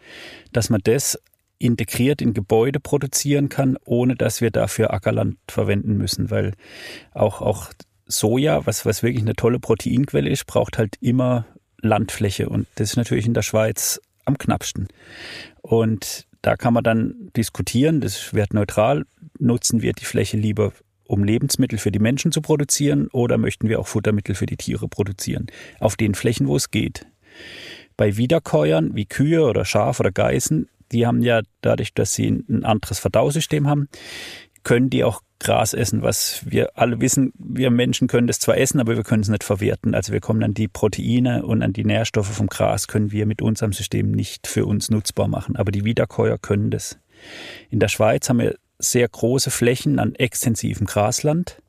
dass 0.52 0.70
man 0.70 0.80
das 0.84 1.18
integriert 1.58 2.22
in 2.22 2.34
Gebäude 2.34 2.80
produzieren 2.80 3.48
kann, 3.48 3.76
ohne 3.84 4.14
dass 4.14 4.40
wir 4.40 4.50
dafür 4.50 4.92
Ackerland 4.92 5.36
verwenden 5.48 5.96
müssen, 5.96 6.30
weil 6.30 6.54
auch, 7.12 7.40
auch 7.40 7.70
Soja, 8.06 8.64
was, 8.64 8.86
was 8.86 9.02
wirklich 9.02 9.22
eine 9.22 9.34
tolle 9.34 9.58
Proteinquelle 9.58 10.30
ist, 10.30 10.46
braucht 10.46 10.78
halt 10.78 10.96
immer 11.00 11.46
Landfläche 11.80 12.48
und 12.48 12.66
das 12.76 12.90
ist 12.90 12.96
natürlich 12.96 13.26
in 13.26 13.34
der 13.34 13.42
Schweiz 13.42 14.00
am 14.24 14.38
knappsten. 14.38 14.88
Und 15.62 16.26
da 16.42 16.56
kann 16.56 16.74
man 16.74 16.84
dann 16.84 17.30
diskutieren, 17.36 18.00
das 18.00 18.16
ist 18.16 18.34
wertneutral, 18.34 19.04
nutzen 19.38 19.82
wir 19.82 19.92
die 19.92 20.04
Fläche 20.04 20.36
lieber 20.36 20.72
um 21.08 21.24
Lebensmittel 21.24 21.78
für 21.78 21.90
die 21.90 21.98
Menschen 21.98 22.30
zu 22.30 22.40
produzieren 22.40 23.08
oder 23.12 23.38
möchten 23.38 23.68
wir 23.68 23.80
auch 23.80 23.88
Futtermittel 23.88 24.34
für 24.34 24.46
die 24.46 24.56
Tiere 24.56 24.88
produzieren? 24.88 25.46
Auf 25.80 25.96
den 25.96 26.14
Flächen, 26.14 26.46
wo 26.46 26.54
es 26.54 26.70
geht. 26.70 27.06
Bei 27.96 28.16
Wiederkäuern 28.16 28.94
wie 28.94 29.06
Kühe 29.06 29.42
oder 29.44 29.64
Schaf 29.64 29.98
oder 29.98 30.12
Geißen, 30.12 30.68
die 30.92 31.06
haben 31.06 31.22
ja 31.22 31.40
dadurch, 31.62 31.94
dass 31.94 32.14
sie 32.14 32.28
ein 32.28 32.64
anderes 32.64 32.98
Verdausystem 32.98 33.66
haben, 33.66 33.88
können 34.62 34.90
die 34.90 35.02
auch 35.02 35.22
Gras 35.40 35.72
essen, 35.72 36.02
was 36.02 36.42
wir 36.44 36.76
alle 36.76 37.00
wissen, 37.00 37.32
wir 37.38 37.70
Menschen 37.70 38.08
können 38.08 38.26
das 38.26 38.40
zwar 38.40 38.58
essen, 38.58 38.80
aber 38.80 38.96
wir 38.96 39.04
können 39.04 39.22
es 39.22 39.28
nicht 39.28 39.44
verwerten. 39.44 39.94
Also 39.94 40.12
wir 40.12 40.20
kommen 40.20 40.42
an 40.42 40.52
die 40.52 40.68
Proteine 40.68 41.46
und 41.46 41.62
an 41.62 41.72
die 41.72 41.84
Nährstoffe 41.84 42.34
vom 42.34 42.48
Gras 42.48 42.88
können 42.88 43.12
wir 43.12 43.24
mit 43.24 43.40
unserem 43.40 43.72
System 43.72 44.10
nicht 44.10 44.46
für 44.46 44.66
uns 44.66 44.90
nutzbar 44.90 45.28
machen. 45.28 45.56
Aber 45.56 45.70
die 45.70 45.84
Wiederkäuer 45.84 46.38
können 46.38 46.70
das. 46.70 46.98
In 47.70 47.78
der 47.78 47.88
Schweiz 47.88 48.28
haben 48.28 48.40
wir 48.40 48.56
sehr 48.78 49.08
große 49.08 49.50
Flächen 49.50 49.98
an 49.98 50.14
extensivem 50.14 50.86
Grasland. 50.86 51.60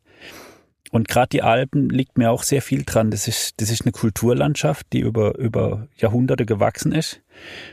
Und 0.92 1.08
gerade 1.08 1.30
die 1.30 1.44
Alpen 1.44 1.89
liegt 1.89 2.18
mir 2.18 2.32
auch 2.32 2.44
sehr 2.44 2.62
viel 2.62 2.84
dran. 2.84 3.12
Das 3.12 3.28
ist, 3.28 3.62
das 3.62 3.70
ist 3.70 3.84
eine 3.84 3.92
Kulturlandschaft, 3.92 4.88
die 4.92 5.00
über, 5.00 5.38
über 5.38 5.88
Jahrhunderte 5.98 6.46
gewachsen 6.46 6.92
ist. 6.92 7.22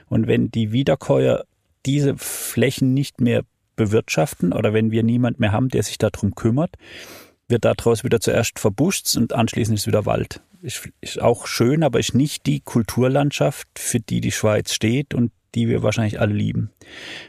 Und 0.09 0.27
wenn 0.27 0.51
die 0.51 0.73
Wiederkäuer 0.73 1.45
diese 1.87 2.17
Flächen 2.19 2.93
nicht 2.93 3.21
mehr 3.21 3.43
bewirtschaften 3.77 4.53
oder 4.53 4.73
wenn 4.75 4.91
wir 4.91 5.03
niemand 5.03 5.39
mehr 5.39 5.53
haben, 5.53 5.69
der 5.69 5.83
sich 5.83 5.99
darum 5.99 6.35
kümmert, 6.35 6.75
wird 7.49 7.65
daraus 7.65 8.05
wieder 8.05 8.21
zuerst 8.21 8.59
verbuscht 8.59 9.17
und 9.17 9.33
anschließend 9.33 9.79
ist 9.79 9.87
wieder 9.87 10.05
Wald. 10.05 10.41
Ist, 10.63 10.89
ist 11.01 11.21
auch 11.21 11.47
schön, 11.47 11.85
aber 11.85 12.01
ist 12.01 12.15
nicht 12.15 12.47
die 12.47 12.61
Kulturlandschaft, 12.61 13.69
für 13.77 14.01
die 14.01 14.21
die 14.21 14.33
Schweiz 14.33 14.73
steht 14.73 15.15
und 15.15 15.31
die 15.57 15.69
wir 15.69 15.83
wahrscheinlich 15.83 16.21
alle 16.21 16.35
lieben. 16.35 16.71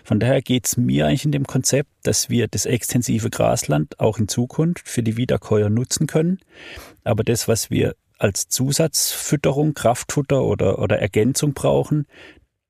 Von 0.04 0.20
daher 0.20 0.42
geht 0.42 0.68
es 0.68 0.78
mir 0.78 1.08
eigentlich 1.08 1.26
in 1.26 1.32
dem 1.32 1.48
Konzept, 1.48 1.90
dass 2.04 2.30
wir 2.30 2.48
das 2.48 2.66
extensive 2.66 3.30
Grasland 3.30 4.00
auch 4.00 4.20
in 4.20 4.28
Zukunft 4.28 4.88
für 4.88 5.02
die 5.02 5.18
Wiederkäuer 5.18 5.70
nutzen 5.70 6.06
können. 6.06 6.40
Aber 7.04 7.24
das, 7.24 7.48
was 7.48 7.72
wir 7.72 7.96
als 8.20 8.50
Zusatzfütterung, 8.50 9.74
Kraftfutter 9.74 10.44
oder, 10.44 10.80
oder 10.80 11.00
Ergänzung 11.00 11.54
brauchen, 11.54 12.06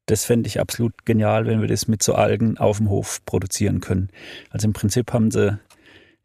das 0.06 0.26
fände 0.26 0.48
ich 0.48 0.60
absolut 0.60 1.06
genial, 1.06 1.48
wenn 1.48 1.60
wir 1.60 1.68
das 1.68 1.88
mit 1.88 2.04
so 2.04 2.14
Algen 2.14 2.58
auf 2.58 2.78
dem 2.78 2.90
Hof 2.90 3.26
produzieren 3.26 3.82
können. 3.82 4.10
Also 4.52 4.68
im 4.68 4.74
Prinzip 4.74 5.12
haben 5.12 5.32
sie 5.32 5.60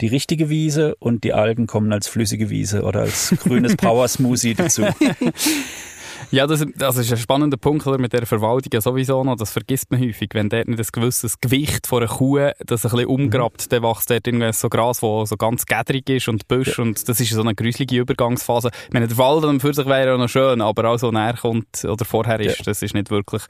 die 0.01 0.09
richtige 0.09 0.51
Wiese 0.51 0.95
und 0.97 1.25
die 1.25 1.33
Algen 1.33 1.67
kommen 1.67 1.93
als 1.93 2.09
flüssige 2.09 2.51
Wiese 2.51 2.83
oder 2.83 3.01
als 3.01 3.35
grünes 3.39 3.77
Power 3.79 4.07
Smoothie 4.09 4.55
dazu. 4.55 4.83
Ja, 6.33 6.47
das, 6.47 6.65
das 6.77 6.97
ist 6.97 7.13
ein 7.13 7.19
spannender 7.19 7.59
Punkt 7.59 7.85
mit 7.99 8.15
der 8.15 8.25
Verwaltung 8.25 8.81
sowieso 8.81 9.23
noch. 9.23 9.37
Das 9.37 9.53
vergisst 9.53 9.91
man 9.91 10.01
häufig. 10.01 10.31
Wenn 10.33 10.49
dort 10.49 10.67
nicht 10.67 10.79
ein 10.79 10.87
gewisses 10.91 11.39
Gewicht 11.39 11.87
von 11.87 12.03
einer 12.03 12.11
Kuh 12.11 12.39
das 12.65 12.87
ein 12.87 12.91
bisschen 12.91 13.07
umgrabt, 13.07 13.67
mhm. 13.67 13.69
dann 13.69 13.83
wächst 13.83 14.11
dort 14.11 14.27
irgendwie 14.27 14.51
so 14.55 14.71
Gras, 14.71 15.01
das 15.01 15.29
so 15.29 15.37
ganz 15.37 15.67
gädrig 15.67 16.09
ist 16.09 16.29
und 16.29 16.49
Büsch 16.49 16.79
ja. 16.79 16.85
und 16.85 17.07
das 17.07 17.21
ist 17.21 17.33
so 17.33 17.43
eine 17.43 17.55
gruselige 17.55 17.99
Übergangsphase. 17.99 18.71
Ich 18.87 18.93
meine, 18.95 19.09
der 19.09 19.19
Wald 19.19 19.45
an 19.45 19.61
für 19.61 19.75
sich 19.75 19.85
wäre 19.85 20.13
ja 20.13 20.17
noch 20.17 20.31
schön, 20.31 20.63
aber 20.63 20.89
auch 20.89 20.97
so 20.97 21.11
näher 21.11 21.35
kommt 21.35 21.85
oder 21.85 22.05
vorher 22.07 22.41
ist, 22.41 22.61
ja. 22.61 22.65
das 22.65 22.81
ist 22.81 22.95
nicht 22.95 23.11
wirklich, 23.11 23.43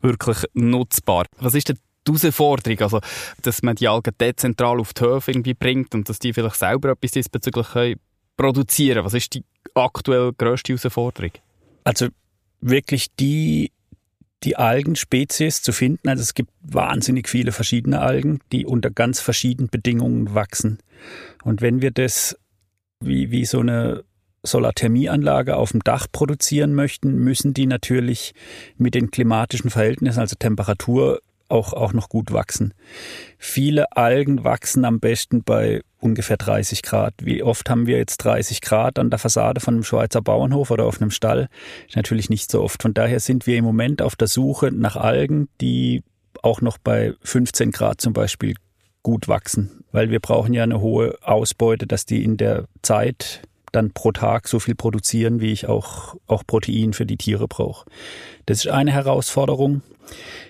wirklich 0.00 0.38
nutzbar. 0.54 1.24
Was 1.40 1.56
ist 1.56 1.70
denn 1.70 1.78
die 2.06 2.12
Herausforderung, 2.12 2.80
also, 2.82 3.00
dass 3.42 3.62
man 3.62 3.74
die 3.74 3.88
Algen 3.88 4.14
dezentral 4.20 4.78
auf 4.78 4.94
die 4.94 5.02
Höfe 5.02 5.32
irgendwie 5.32 5.54
bringt 5.54 5.92
und 5.92 6.08
dass 6.08 6.20
die 6.20 6.32
vielleicht 6.32 6.56
selber 6.56 6.90
etwas 6.90 7.10
diesbezüglich 7.10 7.70
können 7.70 7.96
produzieren 8.36 9.04
Was 9.04 9.14
ist 9.14 9.34
die 9.34 9.44
aktuell 9.74 10.32
grösste 10.38 10.72
Herausforderung? 10.72 11.32
Also 11.82 12.06
wirklich 12.60 13.14
die, 13.16 13.72
die 14.44 14.56
Algenspezies 14.56 15.62
zu 15.62 15.72
finden. 15.72 16.08
Also 16.08 16.22
es 16.22 16.34
gibt 16.34 16.50
wahnsinnig 16.60 17.28
viele 17.28 17.52
verschiedene 17.52 18.00
Algen, 18.00 18.40
die 18.52 18.66
unter 18.66 18.90
ganz 18.90 19.20
verschiedenen 19.20 19.68
Bedingungen 19.68 20.34
wachsen. 20.34 20.78
Und 21.44 21.60
wenn 21.60 21.80
wir 21.80 21.90
das 21.90 22.36
wie, 23.00 23.30
wie 23.30 23.44
so 23.44 23.60
eine 23.60 24.04
Solarthermieanlage 24.42 25.56
auf 25.56 25.72
dem 25.72 25.82
Dach 25.82 26.06
produzieren 26.10 26.74
möchten, 26.74 27.14
müssen 27.16 27.54
die 27.54 27.66
natürlich 27.66 28.34
mit 28.76 28.94
den 28.94 29.10
klimatischen 29.10 29.70
Verhältnissen, 29.70 30.20
also 30.20 30.36
Temperatur, 30.38 31.20
auch, 31.48 31.72
auch 31.72 31.92
noch 31.92 32.08
gut 32.08 32.32
wachsen. 32.32 32.74
Viele 33.38 33.92
Algen 33.96 34.44
wachsen 34.44 34.84
am 34.84 35.00
besten 35.00 35.42
bei 35.42 35.82
ungefähr 35.98 36.36
30 36.36 36.82
Grad. 36.82 37.14
Wie 37.22 37.42
oft 37.42 37.68
haben 37.70 37.86
wir 37.86 37.98
jetzt 37.98 38.18
30 38.18 38.60
Grad 38.60 38.98
an 38.98 39.10
der 39.10 39.18
Fassade 39.18 39.60
von 39.60 39.74
einem 39.74 39.84
Schweizer 39.84 40.22
Bauernhof 40.22 40.70
oder 40.70 40.84
auf 40.84 41.00
einem 41.00 41.10
Stall? 41.10 41.48
Natürlich 41.94 42.30
nicht 42.30 42.50
so 42.50 42.62
oft. 42.62 42.82
Von 42.82 42.94
daher 42.94 43.20
sind 43.20 43.46
wir 43.46 43.56
im 43.56 43.64
Moment 43.64 44.02
auf 44.02 44.16
der 44.16 44.28
Suche 44.28 44.70
nach 44.72 44.96
Algen, 44.96 45.48
die 45.60 46.02
auch 46.42 46.60
noch 46.60 46.78
bei 46.78 47.14
15 47.22 47.72
Grad 47.72 48.00
zum 48.00 48.12
Beispiel 48.12 48.54
gut 49.02 49.28
wachsen, 49.28 49.84
weil 49.92 50.10
wir 50.10 50.20
brauchen 50.20 50.52
ja 50.52 50.62
eine 50.62 50.80
hohe 50.80 51.16
Ausbeute, 51.22 51.86
dass 51.86 52.04
die 52.04 52.22
in 52.22 52.36
der 52.36 52.66
Zeit 52.82 53.42
dann 53.72 53.92
pro 53.92 54.12
Tag 54.12 54.48
so 54.48 54.58
viel 54.58 54.74
produzieren, 54.74 55.40
wie 55.40 55.52
ich 55.52 55.66
auch, 55.66 56.16
auch 56.26 56.46
Protein 56.46 56.92
für 56.92 57.06
die 57.06 57.16
Tiere 57.16 57.48
brauche. 57.48 57.88
Das 58.46 58.58
ist 58.58 58.68
eine 58.68 58.92
Herausforderung. 58.92 59.82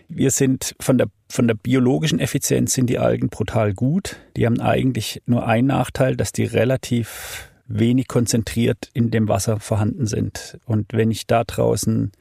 Wir 0.09 0.31
sind 0.31 0.75
von 0.81 0.99
der, 0.99 1.09
von 1.29 1.49
der 1.49 1.55
biologischen 1.55 2.21
Effizienz 2.21 2.75
sind 2.75 2.89
die 2.89 2.99
Algen 2.99 3.29
brutal 3.29 3.75
gut. 3.75 4.17
Die 4.37 4.47
haben 4.47 4.61
eigentlich 4.61 5.23
nur 5.27 5.47
einen 5.47 5.69
Nachteil, 5.69 6.17
dass 6.17 6.33
die 6.33 6.45
relativ 6.45 7.51
wenig 7.67 8.09
konzentriert 8.09 8.89
in 8.95 9.11
dem 9.11 9.29
Wasser 9.29 9.61
vorhanden 9.61 10.07
sind. 10.07 10.59
Und 10.65 10.93
wenn 10.93 11.11
ich 11.11 11.27
da 11.27 11.45
draußen 11.45 12.13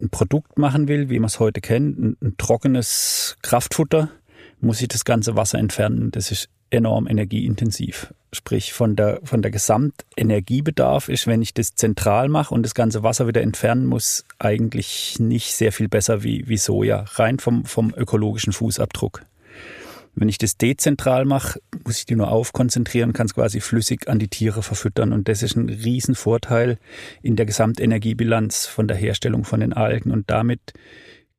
ein 0.00 0.10
Produkt 0.10 0.58
machen 0.58 0.88
will, 0.88 1.08
wie 1.08 1.20
man 1.20 1.26
es 1.26 1.38
heute 1.38 1.60
kennt, 1.60 1.98
ein, 1.98 2.16
ein 2.20 2.36
trockenes 2.36 3.36
Kraftfutter, 3.42 4.10
muss 4.60 4.80
ich 4.80 4.88
das 4.88 5.04
ganze 5.04 5.36
Wasser 5.36 5.58
entfernen. 5.58 6.10
Das 6.10 6.30
ist 6.32 6.48
enorm 6.70 7.06
energieintensiv. 7.06 8.12
Sprich, 8.34 8.72
von 8.72 8.96
der, 8.96 9.20
von 9.24 9.42
der 9.42 9.50
Gesamtenergiebedarf 9.50 11.08
ist, 11.10 11.26
wenn 11.26 11.42
ich 11.42 11.52
das 11.52 11.74
zentral 11.74 12.28
mache 12.28 12.54
und 12.54 12.62
das 12.62 12.74
ganze 12.74 13.02
Wasser 13.02 13.26
wieder 13.26 13.42
entfernen 13.42 13.84
muss, 13.84 14.24
eigentlich 14.38 15.18
nicht 15.18 15.54
sehr 15.54 15.70
viel 15.70 15.88
besser 15.88 16.22
wie, 16.22 16.48
wie 16.48 16.56
Soja, 16.56 17.04
rein 17.14 17.38
vom, 17.38 17.66
vom 17.66 17.92
ökologischen 17.94 18.54
Fußabdruck. 18.54 19.22
Wenn 20.14 20.28
ich 20.28 20.38
das 20.38 20.56
dezentral 20.56 21.24
mache, 21.24 21.60
muss 21.84 21.98
ich 21.98 22.06
die 22.06 22.16
nur 22.16 22.30
aufkonzentrieren, 22.30 23.12
kann 23.12 23.26
es 23.26 23.34
quasi 23.34 23.60
flüssig 23.60 24.08
an 24.08 24.18
die 24.18 24.28
Tiere 24.28 24.62
verfüttern. 24.62 25.12
Und 25.12 25.28
das 25.28 25.42
ist 25.42 25.56
ein 25.56 25.68
Riesenvorteil 25.68 26.78
in 27.22 27.36
der 27.36 27.46
Gesamtenergiebilanz 27.46 28.66
von 28.66 28.88
der 28.88 28.96
Herstellung 28.96 29.44
von 29.44 29.60
den 29.60 29.72
Algen. 29.72 30.10
Und 30.10 30.30
damit 30.30 30.74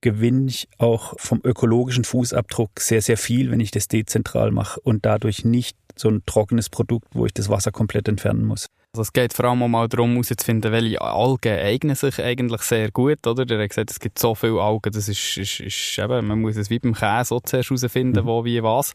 gewinne 0.02 0.50
ich 0.50 0.68
auch 0.80 1.14
vom 1.18 1.40
ökologischen 1.44 2.04
Fußabdruck 2.04 2.80
sehr, 2.80 3.02
sehr 3.02 3.18
viel, 3.18 3.52
wenn 3.52 3.60
ich 3.60 3.72
das 3.72 3.88
dezentral 3.88 4.52
mache 4.52 4.80
und 4.82 5.06
dadurch 5.06 5.46
nicht 5.46 5.78
so 5.96 6.10
ein 6.10 6.24
trockenes 6.26 6.70
Produkt, 6.70 7.08
wo 7.14 7.26
ich 7.26 7.34
das 7.34 7.50
Wasser 7.50 7.72
komplett 7.72 8.08
entfernen 8.08 8.46
muss. 8.46 8.68
Also 8.94 9.02
es 9.02 9.14
geht 9.14 9.34
vor 9.34 9.46
allem 9.46 9.72
mal 9.72 9.88
darum, 9.88 10.12
herauszufinden, 10.12 10.72
welche 10.72 11.02
Algen 11.02 11.58
eignen 11.58 11.96
sich 11.96 12.22
eigentlich 12.22 12.62
sehr 12.62 12.92
gut, 12.92 13.26
oder? 13.26 13.44
Der 13.44 13.60
hat 13.62 13.70
gesagt, 13.70 13.90
es 13.90 14.00
gibt 14.00 14.20
so 14.20 14.36
viele 14.36 14.62
Algen, 14.62 14.92
das 14.92 15.10
ist, 15.10 15.38
ist, 15.38 15.60
ist 15.60 15.98
eben, 15.98 16.28
man 16.28 16.42
muss 16.42 16.58
es 16.58 16.70
wie 16.70 16.78
beim 16.78 16.94
Käse 16.94 17.30
so 17.30 17.40
zuerst 17.40 17.72
herausfinden, 17.72 18.24
mhm. 18.24 18.28
wo, 18.28 18.46
wie, 18.46 18.62
was. 18.62 18.94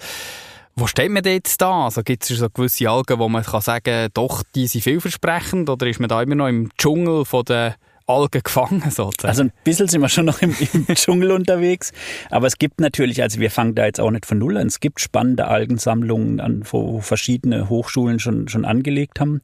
Wo 0.77 0.87
steht 0.87 1.11
man 1.11 1.25
jetzt 1.25 1.61
da? 1.61 1.87
Also 1.87 2.05
gibt 2.05 2.31
es 2.31 2.39
so 2.39 2.49
gewisse 2.49 2.89
Algen, 2.89 3.19
wo 3.19 3.29
man 3.29 3.43
kann 3.43 3.61
sagen, 3.61 4.09
doch, 4.15 4.45
die 4.55 4.69
sind 4.69 4.83
vielversprechend, 4.83 5.69
oder 5.69 5.89
ist 5.89 5.99
man 5.99 6.09
da 6.09 6.23
immer 6.23 6.37
noch 6.37 6.47
im 6.47 6.71
Dschungel 6.79 7.25
von 7.25 7.45
der 7.45 7.75
Algen 8.09 8.41
gefangen, 8.43 8.83
sozusagen. 8.91 9.29
Also 9.29 9.43
ein 9.43 9.53
bisschen 9.65 9.89
sind 9.89 10.01
wir 10.01 10.09
schon 10.09 10.25
noch 10.25 10.41
im, 10.41 10.55
im 10.73 10.87
Dschungel 10.95 11.31
unterwegs. 11.31 11.93
Aber 12.31 12.47
es 12.47 12.59
gibt 12.59 12.81
natürlich, 12.81 13.23
also 13.23 13.39
wir 13.41 13.51
fangen 13.51 13.75
da 13.75 13.85
jetzt 13.87 14.01
auch 14.01 14.11
nicht 14.11 14.27
von 14.27 14.39
Null 14.39 14.57
an. 14.57 14.67
Es 14.67 14.81
gibt 14.81 15.01
spannende 15.01 15.47
Algensammlungen, 15.47 16.41
an, 16.41 16.63
wo 16.71 17.01
verschiedene 17.01 17.69
Hochschulen 17.69 18.19
schon, 18.19 18.49
schon 18.49 18.65
angelegt 18.65 19.21
haben. 19.21 19.43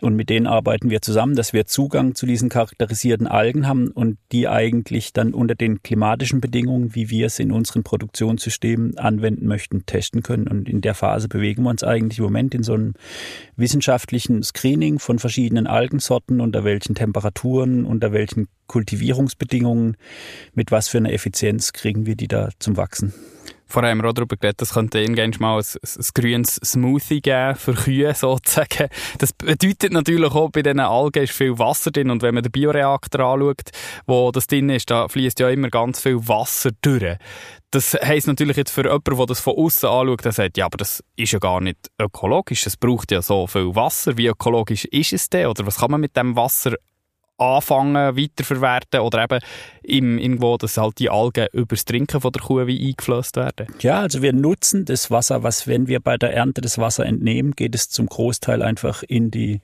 Und 0.00 0.16
mit 0.16 0.30
denen 0.30 0.46
arbeiten 0.46 0.90
wir 0.90 1.02
zusammen, 1.02 1.36
dass 1.36 1.52
wir 1.52 1.66
Zugang 1.66 2.14
zu 2.14 2.26
diesen 2.26 2.48
charakterisierten 2.48 3.26
Algen 3.26 3.66
haben 3.66 3.88
und 3.88 4.18
die 4.32 4.48
eigentlich 4.48 5.12
dann 5.12 5.34
unter 5.34 5.54
den 5.54 5.82
klimatischen 5.82 6.40
Bedingungen, 6.40 6.94
wie 6.94 7.10
wir 7.10 7.26
es 7.26 7.38
in 7.38 7.52
unseren 7.52 7.82
Produktionssystemen 7.82 8.98
anwenden 8.98 9.46
möchten, 9.46 9.84
testen 9.86 10.22
können. 10.22 10.48
Und 10.48 10.68
in 10.68 10.80
der 10.80 10.94
Phase 10.94 11.28
bewegen 11.28 11.64
wir 11.64 11.70
uns 11.70 11.84
eigentlich 11.84 12.18
im 12.18 12.24
Moment 12.24 12.54
in 12.54 12.62
so 12.62 12.74
einem 12.74 12.94
wissenschaftlichen 13.56 14.42
Screening 14.42 14.98
von 14.98 15.18
verschiedenen 15.18 15.66
Algensorten, 15.66 16.40
unter 16.40 16.64
welchen 16.64 16.94
Temperaturen, 16.94 17.84
unter 17.84 18.12
welchen 18.12 18.48
Kultivierungsbedingungen, 18.66 19.96
mit 20.54 20.70
was 20.70 20.88
für 20.88 20.98
einer 20.98 21.12
Effizienz 21.12 21.72
kriegen 21.72 22.06
wir 22.06 22.16
die 22.16 22.28
da 22.28 22.50
zum 22.58 22.76
Wachsen. 22.76 23.12
Vorher 23.70 23.92
haben 23.92 24.02
wir 24.02 24.08
auch 24.08 24.12
darüber 24.12 24.36
geredet, 24.36 24.60
es 24.62 24.74
könnte 24.74 24.98
irgendwann 24.98 25.32
mal 25.38 25.58
ein, 25.58 25.64
ein, 25.64 26.04
grünes 26.14 26.56
Smoothie 26.56 27.20
geben 27.20 27.54
für 27.54 27.74
Kühe 27.74 28.12
sozusagen. 28.16 28.88
Das 29.18 29.32
bedeutet 29.32 29.92
natürlich 29.92 30.32
auch, 30.32 30.50
bei 30.50 30.62
diesen 30.62 30.80
Algen 30.80 31.22
ist 31.22 31.32
viel 31.32 31.58
Wasser 31.58 31.92
drin 31.92 32.10
und 32.10 32.22
wenn 32.22 32.34
man 32.34 32.42
den 32.42 32.50
Bioreaktor 32.50 33.20
anschaut, 33.20 33.70
wo 34.06 34.32
das 34.32 34.48
drin 34.48 34.70
ist, 34.70 34.90
da 34.90 35.06
fließt 35.06 35.38
ja 35.38 35.50
immer 35.50 35.70
ganz 35.70 36.00
viel 36.00 36.16
Wasser 36.26 36.70
durch. 36.82 37.16
Das 37.70 37.94
heisst 37.94 38.26
natürlich 38.26 38.56
jetzt 38.56 38.72
für 38.72 38.82
jemanden, 38.82 39.16
der 39.16 39.26
das 39.26 39.38
von 39.38 39.56
außen 39.56 39.88
anschaut, 39.88 40.24
der 40.24 40.32
sagt, 40.32 40.56
ja, 40.56 40.66
aber 40.66 40.76
das 40.76 41.04
ist 41.14 41.30
ja 41.30 41.38
gar 41.38 41.60
nicht 41.60 41.78
ökologisch, 42.00 42.66
es 42.66 42.76
braucht 42.76 43.12
ja 43.12 43.22
so 43.22 43.46
viel 43.46 43.76
Wasser. 43.76 44.16
Wie 44.16 44.26
ökologisch 44.26 44.86
ist 44.86 45.12
es 45.12 45.30
denn? 45.30 45.46
Oder 45.46 45.64
was 45.64 45.78
kann 45.78 45.92
man 45.92 46.00
mit 46.00 46.16
dem 46.16 46.34
Wasser 46.34 46.74
anfangen, 47.40 48.16
weiterverwerten 48.16 49.00
oder 49.00 49.22
eben 49.22 49.40
im, 49.82 50.18
irgendwo, 50.18 50.56
dass 50.56 50.76
halt 50.76 50.98
die 50.98 51.10
Algen 51.10 51.46
übers 51.52 51.84
Trinken 51.84 52.20
von 52.20 52.32
der 52.32 52.42
Kuh 52.42 52.66
wie 52.66 52.88
eingeflößt 52.88 53.36
werden? 53.36 53.66
Ja, 53.80 54.00
also 54.00 54.22
wir 54.22 54.32
nutzen 54.32 54.84
das 54.84 55.10
Wasser, 55.10 55.42
was, 55.42 55.66
wenn 55.66 55.88
wir 55.88 56.00
bei 56.00 56.16
der 56.16 56.34
Ernte 56.34 56.60
das 56.60 56.78
Wasser 56.78 57.06
entnehmen, 57.06 57.52
geht 57.52 57.74
es 57.74 57.88
zum 57.88 58.06
Großteil 58.06 58.62
einfach 58.62 59.02
in 59.02 59.30
die, 59.30 59.60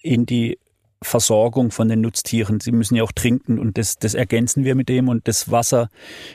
in 0.00 0.26
die 0.26 0.58
Versorgung 1.00 1.70
von 1.70 1.88
den 1.88 2.00
Nutztieren. 2.00 2.58
Sie 2.58 2.72
müssen 2.72 2.96
ja 2.96 3.04
auch 3.04 3.12
trinken 3.12 3.58
und 3.58 3.78
das, 3.78 3.98
das 3.98 4.14
ergänzen 4.14 4.64
wir 4.64 4.74
mit 4.74 4.88
dem 4.88 5.08
und 5.08 5.28
das 5.28 5.50
Wasser, 5.50 5.88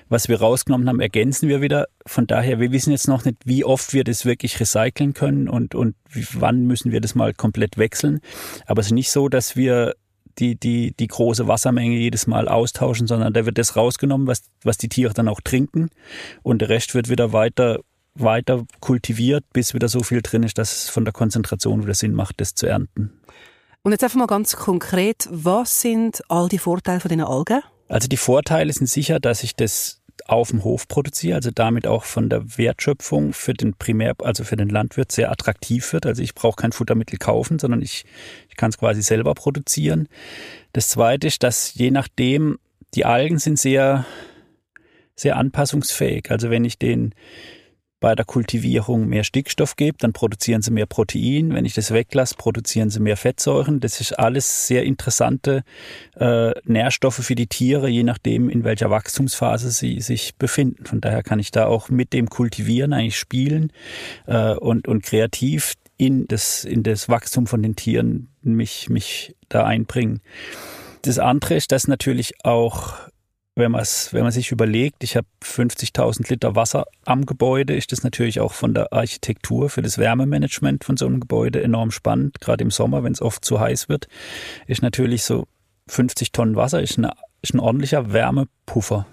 was 0.08 0.30
wir 0.30 0.40
rausgenommen 0.40 0.88
haben, 0.88 1.02
ergänzen 1.02 1.50
wir 1.50 1.62
wieder. 1.62 1.88
Von 2.06 2.28
daher, 2.28 2.60
wir 2.60 2.72
wissen 2.72 2.92
jetzt 2.92 3.08
noch 3.08 3.26
nicht, 3.26 3.38
wie 3.44 3.66
oft 3.66 3.94
wir 3.94 4.06
das 4.06 4.26
wirklich 4.26 4.60
recyceln 4.60 5.14
können 5.14 5.50
und, 5.50 5.76
und 5.76 5.96
wann 6.34 6.66
müssen 6.66 6.92
wir 6.92 7.02
das 7.02 7.14
mal 7.14 7.34
komplett 7.34 7.78
wechseln. 7.78 8.22
Aber 8.66 8.80
es 8.80 8.88
ist 8.88 8.94
nicht 8.94 9.12
so, 9.12 9.28
dass 9.28 9.58
wir 9.58 9.96
die, 10.40 10.56
die, 10.56 10.94
die 10.98 11.08
große 11.08 11.48
Wassermenge 11.48 11.96
jedes 11.96 12.28
Mal 12.28 12.48
austauschen, 12.48 13.08
sondern 13.08 13.34
da 13.34 13.46
wird 13.46 13.58
das 13.58 13.76
rausgenommen, 13.76 14.28
was, 14.28 14.44
was 14.64 14.78
die 14.78 14.90
Tiere 14.90 15.14
dann 15.14 15.28
auch 15.28 15.42
trinken 15.42 15.90
und 16.42 16.60
der 16.60 16.70
Rest 16.70 16.96
wird 16.96 17.10
wieder 17.10 17.34
weiter 17.34 17.80
weiter 18.16 18.66
kultiviert, 18.80 19.44
bis 19.54 19.74
wieder 19.74 19.88
so 19.88 20.04
viel 20.04 20.22
drin 20.22 20.44
ist, 20.44 20.58
dass 20.58 20.84
es 20.84 20.90
von 20.90 21.06
der 21.06 21.14
Konzentration 21.14 21.84
wieder 21.84 21.96
Sinn 21.96 22.14
macht, 22.14 22.40
das 22.42 22.54
zu 22.56 22.68
ernten. 22.68 23.12
Und 23.82 23.92
jetzt 23.92 24.04
einfach 24.04 24.20
mal 24.20 24.28
ganz 24.28 24.56
konkret, 24.56 25.28
was 25.32 25.82
sind 25.82 26.22
all 26.30 26.48
die 26.48 26.58
Vorteile 26.58 27.00
von 27.00 27.10
den 27.10 27.22
Algen? 27.22 27.62
Also 27.90 28.08
die 28.08 28.18
Vorteile 28.18 28.72
sind 28.72 28.88
sicher, 28.88 29.20
dass 29.20 29.44
ich 29.44 29.56
das 29.56 30.03
auf 30.28 30.50
dem 30.50 30.64
Hof 30.64 30.88
produziere, 30.88 31.36
also 31.36 31.52
damit 31.52 31.88
auch 31.88 32.04
von 32.04 32.30
der 32.30 32.58
Wertschöpfung 32.58 33.34
für 33.34 33.54
den 33.54 33.74
Primär, 33.74 34.16
also 34.24 34.44
für 34.44 34.56
den 34.56 34.70
Landwirt 34.70 35.12
sehr 35.12 35.32
attraktiv 35.32 35.92
wird. 35.94 36.06
Also 36.06 36.22
ich 36.22 36.34
brauche 36.34 36.56
kein 36.56 36.72
Futtermittel 36.72 37.18
kaufen, 37.18 37.60
sondern 37.60 37.82
ich, 37.82 38.06
ich 38.50 38.56
kann 38.56 38.70
es 38.70 38.78
quasi 38.78 39.02
selber 39.02 39.34
produzieren. 39.34 40.08
Das 40.72 40.88
zweite 40.88 41.28
ist, 41.28 41.44
dass 41.44 41.74
je 41.74 41.92
nachdem, 41.92 42.58
die 42.94 43.06
Algen 43.06 43.40
sind 43.40 43.60
sehr, 43.60 44.06
sehr 45.16 45.36
anpassungsfähig. 45.36 46.32
Also 46.32 46.50
wenn 46.50 46.66
ich 46.66 46.78
den 46.78 47.14
bei 48.04 48.16
der 48.16 48.26
Kultivierung 48.26 49.08
mehr 49.08 49.24
Stickstoff 49.24 49.78
gebe, 49.78 49.98
dann 49.98 50.12
produzieren 50.12 50.62
sie 50.62 50.72
mehr 50.72 50.86
Protein. 50.86 51.54
Wenn 51.54 51.64
ich 51.64 51.74
das 51.74 51.92
weglasse, 51.92 52.36
produzieren 52.36 52.90
sie 52.90 53.00
mehr 53.00 53.16
Fettsäuren. 53.16 53.80
Das 53.80 54.02
ist 54.02 54.20
alles 54.20 54.68
sehr 54.68 54.84
interessante 54.84 55.64
äh, 56.18 56.52
Nährstoffe 56.66 57.24
für 57.24 57.36
die 57.36 57.48
Tiere, 57.48 57.88
je 57.88 58.04
nachdem, 58.04 58.50
in 58.50 58.66
welcher 58.66 58.90
Wachstumsphase 58.90 59.72
sie 59.72 60.02
sich 60.02 60.36
befinden. 60.36 60.86
Von 60.86 61.00
daher 61.00 61.24
kann 61.24 61.40
ich 61.40 61.52
da 61.52 61.68
auch 61.68 61.88
mit 61.88 62.12
dem 62.12 62.30
Kultivieren 62.30 62.92
eigentlich 62.92 63.18
spielen 63.18 63.72
äh, 64.28 64.52
und, 64.52 64.90
und 64.90 65.04
kreativ 65.04 65.76
in 65.96 66.28
das, 66.28 66.66
in 66.66 66.84
das 66.84 67.08
Wachstum 67.08 67.48
von 67.48 67.64
den 67.64 67.78
Tieren 67.78 68.28
mich, 68.42 68.90
mich 68.90 69.34
da 69.48 69.64
einbringen. 69.64 70.20
Das 71.04 71.20
andere 71.20 71.56
ist, 71.56 71.72
dass 71.72 71.88
natürlich 71.88 72.34
auch 72.44 72.96
wenn, 73.56 73.74
wenn 73.74 74.24
man 74.24 74.32
sich 74.32 74.52
überlegt, 74.52 75.04
ich 75.04 75.16
habe 75.16 75.28
50.000 75.44 76.30
Liter 76.30 76.56
Wasser 76.56 76.86
am 77.06 77.26
Gebäude, 77.26 77.76
ist 77.76 77.92
das 77.92 78.04
natürlich 78.04 78.40
auch 78.40 78.54
von 78.54 78.74
der 78.74 78.92
Architektur 78.92 79.70
für 79.70 79.82
das 79.82 79.98
Wärmemanagement 79.98 80.84
von 80.84 80.98
so 80.98 81.06
einem 81.06 81.20
Gebäude 81.20 81.62
enorm 81.62 81.92
spannend. 81.92 82.42
Gerade 82.42 82.64
im 82.64 82.72
Sommer, 82.72 83.04
wenn 83.04 83.14
es 83.14 83.22
oft 83.22 83.46
zu 83.46 83.60
heiß 83.60 83.90
wird, 83.90 84.08
ist 84.66 84.82
natürlich 84.82 85.24
so 85.24 85.48
50 85.88 86.32
Tonnen 86.32 86.56
Wasser 86.56 86.82
ist, 86.82 86.98
eine, 86.98 87.12
ist 87.42 87.54
ein 87.54 87.60
ordentlicher 87.60 88.12
Wärmepuffer. 88.12 89.06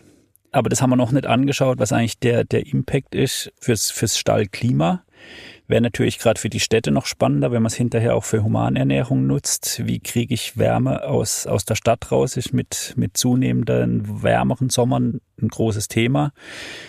Aber 0.52 0.68
das 0.68 0.80
haben 0.80 0.90
wir 0.90 0.96
noch 0.96 1.12
nicht 1.12 1.26
angeschaut, 1.26 1.78
was 1.78 1.92
eigentlich 1.92 2.18
der, 2.18 2.44
der 2.44 2.66
Impact 2.66 3.14
ist 3.14 3.52
fürs, 3.60 3.90
fürs 3.90 4.18
Stallklima. 4.18 5.04
Wäre 5.70 5.82
natürlich 5.82 6.18
gerade 6.18 6.40
für 6.40 6.50
die 6.50 6.58
Städte 6.58 6.90
noch 6.90 7.06
spannender, 7.06 7.52
wenn 7.52 7.62
man 7.62 7.68
es 7.68 7.76
hinterher 7.76 8.16
auch 8.16 8.24
für 8.24 8.42
Humanernährung 8.42 9.28
nutzt. 9.28 9.86
Wie 9.86 10.00
kriege 10.00 10.34
ich 10.34 10.58
Wärme 10.58 11.04
aus, 11.04 11.46
aus 11.46 11.64
der 11.64 11.76
Stadt 11.76 12.10
raus? 12.10 12.36
Ist 12.36 12.52
mit, 12.52 12.94
mit 12.96 13.16
zunehmenden 13.16 14.24
wärmeren 14.24 14.68
Sommern 14.68 15.20
ein 15.42 15.48
großes 15.48 15.88
Thema. 15.88 16.32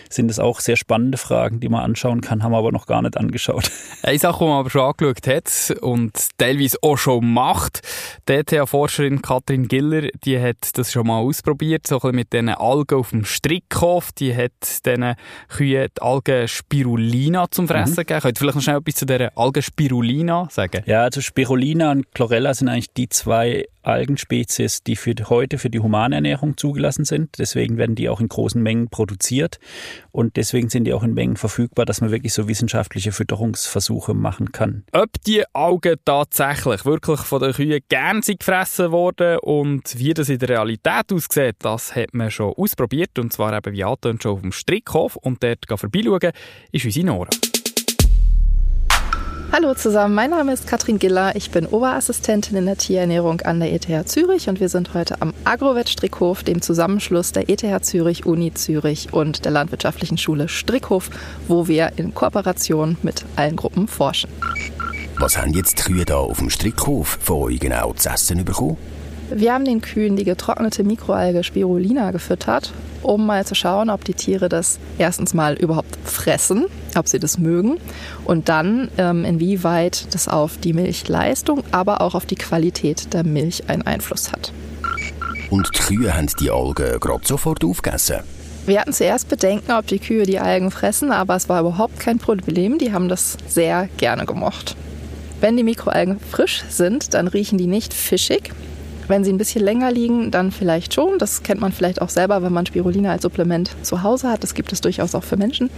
Sind 0.10 0.30
es 0.30 0.40
auch 0.40 0.60
sehr 0.60 0.76
spannende 0.76 1.18
Fragen, 1.18 1.60
die 1.60 1.70
man 1.70 1.82
anschauen 1.82 2.22
kann, 2.22 2.44
haben 2.44 2.52
wir 2.52 2.58
aber 2.58 2.72
noch 2.72 2.86
gar 2.86 3.02
nicht 3.02 3.18
angeschaut. 3.18 3.72
Eine 4.04 4.20
Sache, 4.20 4.40
die 4.40 4.46
man 4.46 4.60
aber 4.60 4.70
schon 4.70 4.82
angeschaut 4.82 5.28
hat 5.28 5.82
und 5.82 6.12
teilweise 6.38 6.78
auch 6.82 6.98
schon 6.98 7.32
macht, 7.32 7.82
die 8.28 8.34
ETH-Forscherin 8.34 9.22
Katrin 9.22 9.68
Giller, 9.68 10.10
die 10.24 10.40
hat 10.40 10.78
das 10.78 10.92
schon 10.92 11.08
mal 11.08 11.20
ausprobiert, 11.20 11.88
so 11.88 11.96
ein 11.96 12.00
bisschen 12.00 12.16
mit 12.16 12.34
diesen 12.34 12.50
Algen 12.50 12.98
auf 12.98 13.12
dem 13.12 13.26
Strickhof. 13.26 14.12
Die 14.12 14.36
hat 14.36 14.52
diesen 14.86 15.16
Kühen 15.50 15.88
die 15.96 16.02
Algen 16.02 16.48
Spirulina 16.48 17.50
zum 17.50 17.68
Fressen 17.68 17.94
mhm. 17.94 17.96
gegeben. 17.98 18.22
Könnt 18.22 18.38
ihr 18.38 18.40
vielleicht 18.40 18.56
noch 18.56 18.64
schnell 18.64 18.78
etwas 18.78 18.96
zu 18.96 19.06
dieser 19.06 19.38
Algen 19.38 19.62
Spirulina 19.62 20.48
sagen? 20.50 20.84
Ja, 20.86 21.04
also 21.04 21.22
Spirulina 21.22 21.92
und 21.92 22.12
Chlorella 22.14 22.54
sind 22.54 22.68
eigentlich 22.68 22.94
die 22.94 23.10
zwei 23.10 23.66
Algenspezies, 23.84 24.84
die 24.84 24.96
für 24.96 25.14
heute 25.30 25.58
für 25.58 25.70
die 25.70 25.80
Humanernährung 25.80 26.58
zugelassen 26.58 27.06
sind. 27.06 27.38
Deswegen 27.40 27.78
werden 27.78 27.96
die 27.96 28.10
auch 28.10 28.22
in 28.22 28.28
großen 28.28 28.41
Mengen 28.56 28.90
produziert 28.90 29.60
und 30.12 30.36
deswegen 30.36 30.70
sind 30.70 30.86
die 30.86 30.94
auch 30.94 31.04
in 31.04 31.14
Mengen 31.14 31.38
verfügbar, 31.38 31.86
dass 31.86 32.02
man 32.02 32.12
wirklich 32.12 32.34
so 32.34 32.48
wissenschaftliche 32.48 33.12
Fütterungsversuche 33.12 34.14
machen 34.14 34.52
kann. 34.52 34.84
Ob 34.92 35.10
die 35.26 35.44
Augen 35.54 35.96
tatsächlich 36.06 36.86
wirklich 36.86 37.22
von 37.22 37.42
den 37.42 37.54
Kühen 37.54 37.82
gern 37.90 38.22
gefressen 38.22 38.92
wurden 38.92 39.40
und 39.40 39.98
wie 39.98 40.14
das 40.14 40.30
in 40.30 40.40
der 40.40 40.50
Realität 40.50 41.12
aussieht, 41.14 41.56
das 41.60 41.96
hat 41.96 42.14
man 42.14 42.32
schon 42.32 42.54
ausprobiert 42.54 43.18
und 43.20 43.34
zwar 43.34 43.56
eben 43.56 43.74
wie 43.74 43.84
angetönt 43.84 44.24
schon 44.24 44.34
auf 44.34 44.42
dem 44.42 44.52
Strickhof 44.52 45.16
und 45.16 45.44
dort 45.44 45.66
vorbeischauen 45.68 46.32
ist 46.72 46.86
unsere 46.86 47.06
Nora. 47.06 47.30
Hallo 49.54 49.74
zusammen, 49.74 50.16
mein 50.16 50.30
Name 50.30 50.54
ist 50.54 50.66
Katrin 50.66 50.98
Giller. 50.98 51.36
Ich 51.36 51.52
bin 51.52 51.66
Oberassistentin 51.66 52.56
in 52.56 52.68
der 52.68 52.78
Tierernährung 52.78 53.42
an 53.42 53.60
der 53.60 53.74
ETH 53.74 54.08
Zürich 54.08 54.48
und 54.48 54.62
wir 54.62 54.70
sind 54.70 54.94
heute 54.94 55.22
am 55.22 55.34
Agrovet 55.44 55.90
Strickhof, 55.90 56.44
dem 56.44 56.62
Zusammenschluss 56.62 57.34
der 57.34 57.50
ETH 57.50 57.84
Zürich, 57.84 58.26
Uni 58.26 58.54
Zürich 58.54 59.12
und 59.12 59.44
der 59.44 59.52
Landwirtschaftlichen 59.52 60.18
Schule 60.18 60.48
Strickhof, 60.48 61.10
wo 61.50 61.68
wir 61.68 61.92
in 61.98 62.14
Kooperation 62.14 62.96
mit 63.02 63.26
allen 63.36 63.58
Gruppen 63.58 63.90
forschen. 63.90 64.30
Was 65.20 65.38
haben 65.38 65.54
jetzt 65.54 65.80
die 65.80 65.84
Kühe 65.84 66.06
da 66.06 66.16
auf 66.16 66.38
dem 66.38 66.50
Strickhof 66.50 67.20
von 67.22 67.42
euch 67.42 67.60
genau 67.60 67.92
zu 67.92 68.08
essen 68.08 68.46
bekommen? 68.46 68.78
Wir 69.34 69.54
haben 69.54 69.64
den 69.64 69.80
Kühen 69.80 70.18
die 70.18 70.26
getrocknete 70.26 70.84
Mikroalge 70.84 71.46
Spirulina 71.46 72.12
gefüttert, 72.12 72.74
um 73.02 73.26
mal 73.26 73.46
zu 73.46 73.56
schauen, 73.56 73.90
ob 73.90 74.04
die 74.04 74.14
Tiere 74.14 74.50
das 74.50 74.78
erstens 74.98 75.34
mal 75.34 75.54
überhaupt 75.54 75.98
fressen, 76.04 76.66
ob 76.98 77.08
sie 77.08 77.18
das 77.18 77.38
mögen 77.38 77.78
und 78.26 78.50
dann 78.50 78.90
ähm, 78.98 79.24
inwieweit 79.24 80.14
das 80.14 80.28
auf 80.28 80.58
die 80.58 80.74
Milchleistung, 80.74 81.64
aber 81.72 82.02
auch 82.02 82.14
auf 82.14 82.26
die 82.26 82.36
Qualität 82.36 83.14
der 83.14 83.24
Milch 83.24 83.70
einen 83.70 83.84
Einfluss 83.84 84.34
hat. 84.34 84.52
Und 85.50 85.70
die 85.74 85.80
Kühe 85.80 86.14
haben 86.14 86.28
die 86.42 86.52
Algen 86.52 87.00
gerade 87.00 87.26
sofort 87.26 87.64
aufgegessen? 87.64 88.18
Wir 88.66 88.82
hatten 88.82 88.92
zuerst 88.92 89.30
Bedenken, 89.30 89.72
ob 89.72 89.88
die 89.88 90.00
Kühe 90.00 90.26
die 90.26 90.40
Algen 90.40 90.72
fressen, 90.72 91.10
aber 91.10 91.38
es 91.38 91.48
war 91.48 91.62
überhaupt 91.62 92.02
kein 92.02 92.20
Problem. 92.20 92.80
Die 92.80 92.92
haben 92.92 93.08
das 93.08 93.38
sehr 93.48 93.88
gerne 93.96 94.26
gemocht. 94.26 94.76
Wenn 95.40 95.56
die 95.56 95.64
Mikroalgen 95.64 96.20
frisch 96.20 96.64
sind, 96.70 97.14
dann 97.14 97.28
riechen 97.28 97.58
die 97.58 97.66
nicht 97.68 97.94
fischig, 97.94 98.52
wenn 99.08 99.24
sie 99.24 99.32
ein 99.32 99.38
bisschen 99.38 99.64
länger 99.64 99.92
liegen, 99.92 100.32
dann 100.32 100.52
vielleicht 100.52 100.94
schon. 100.94 101.18
Das 101.20 101.44
kennt 101.44 101.62
man 101.62 101.72
vielleicht 101.72 102.02
auch 102.02 102.10
selber, 102.10 102.44
wenn 102.44 102.54
man 102.54 102.66
Spirulina 102.66 103.12
als 103.12 103.24
Supplement 103.24 103.72
zu 103.82 104.04
Hause 104.04 104.30
hat. 104.30 104.44
Das 104.44 104.54
gibt 104.54 104.72
es 104.72 104.82
durchaus 104.82 105.16
auch 105.16 105.24
für 105.24 105.38
Menschen. 105.38 105.70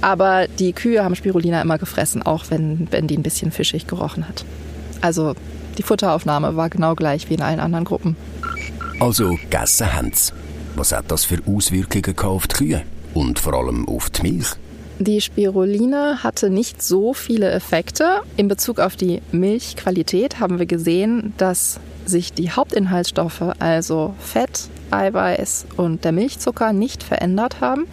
Aber 0.00 0.46
die 0.48 0.72
Kühe 0.72 1.04
haben 1.04 1.14
Spirulina 1.14 1.60
immer 1.62 1.78
gefressen, 1.78 2.22
auch 2.22 2.46
wenn, 2.50 2.88
wenn 2.90 3.06
die 3.06 3.16
ein 3.16 3.22
bisschen 3.22 3.52
fischig 3.52 3.86
gerochen 3.86 4.28
hat. 4.28 4.44
Also 5.00 5.34
die 5.78 5.82
Futteraufnahme 5.82 6.56
war 6.56 6.68
genau 6.70 6.94
gleich 6.94 7.30
wie 7.30 7.34
in 7.34 7.42
allen 7.42 7.60
anderen 7.60 7.84
Gruppen. 7.84 8.16
Also 9.00 9.30
gegessen 9.30 9.92
haben 9.92 10.12
sie. 10.12 10.32
Was 10.74 10.92
hat 10.92 11.10
das 11.10 11.24
für 11.24 11.38
Auswirkungen 11.46 12.18
auf 12.18 12.46
die 12.46 12.54
Kühe? 12.54 12.82
Und 13.14 13.38
vor 13.38 13.54
allem 13.54 13.86
auf 13.88 14.08
die 14.10 14.22
Milch? 14.22 14.46
Die 14.98 15.20
Spirulina 15.20 16.22
hatte 16.22 16.48
nicht 16.48 16.82
so 16.82 17.12
viele 17.12 17.50
Effekte. 17.50 18.22
In 18.36 18.48
Bezug 18.48 18.78
auf 18.78 18.94
die 18.94 19.20
Milchqualität 19.32 20.38
haben 20.38 20.58
wir 20.58 20.66
gesehen, 20.66 21.34
dass 21.38 21.80
sich 22.06 22.32
die 22.32 22.50
Hauptinhaltsstoffe, 22.50 23.42
also 23.58 24.14
Fett, 24.18 24.68
Eiweiß 24.90 25.66
und 25.76 26.04
der 26.04 26.12
Milchzucker, 26.12 26.72
nicht 26.72 27.02
verändert 27.02 27.60
haben. 27.60 27.86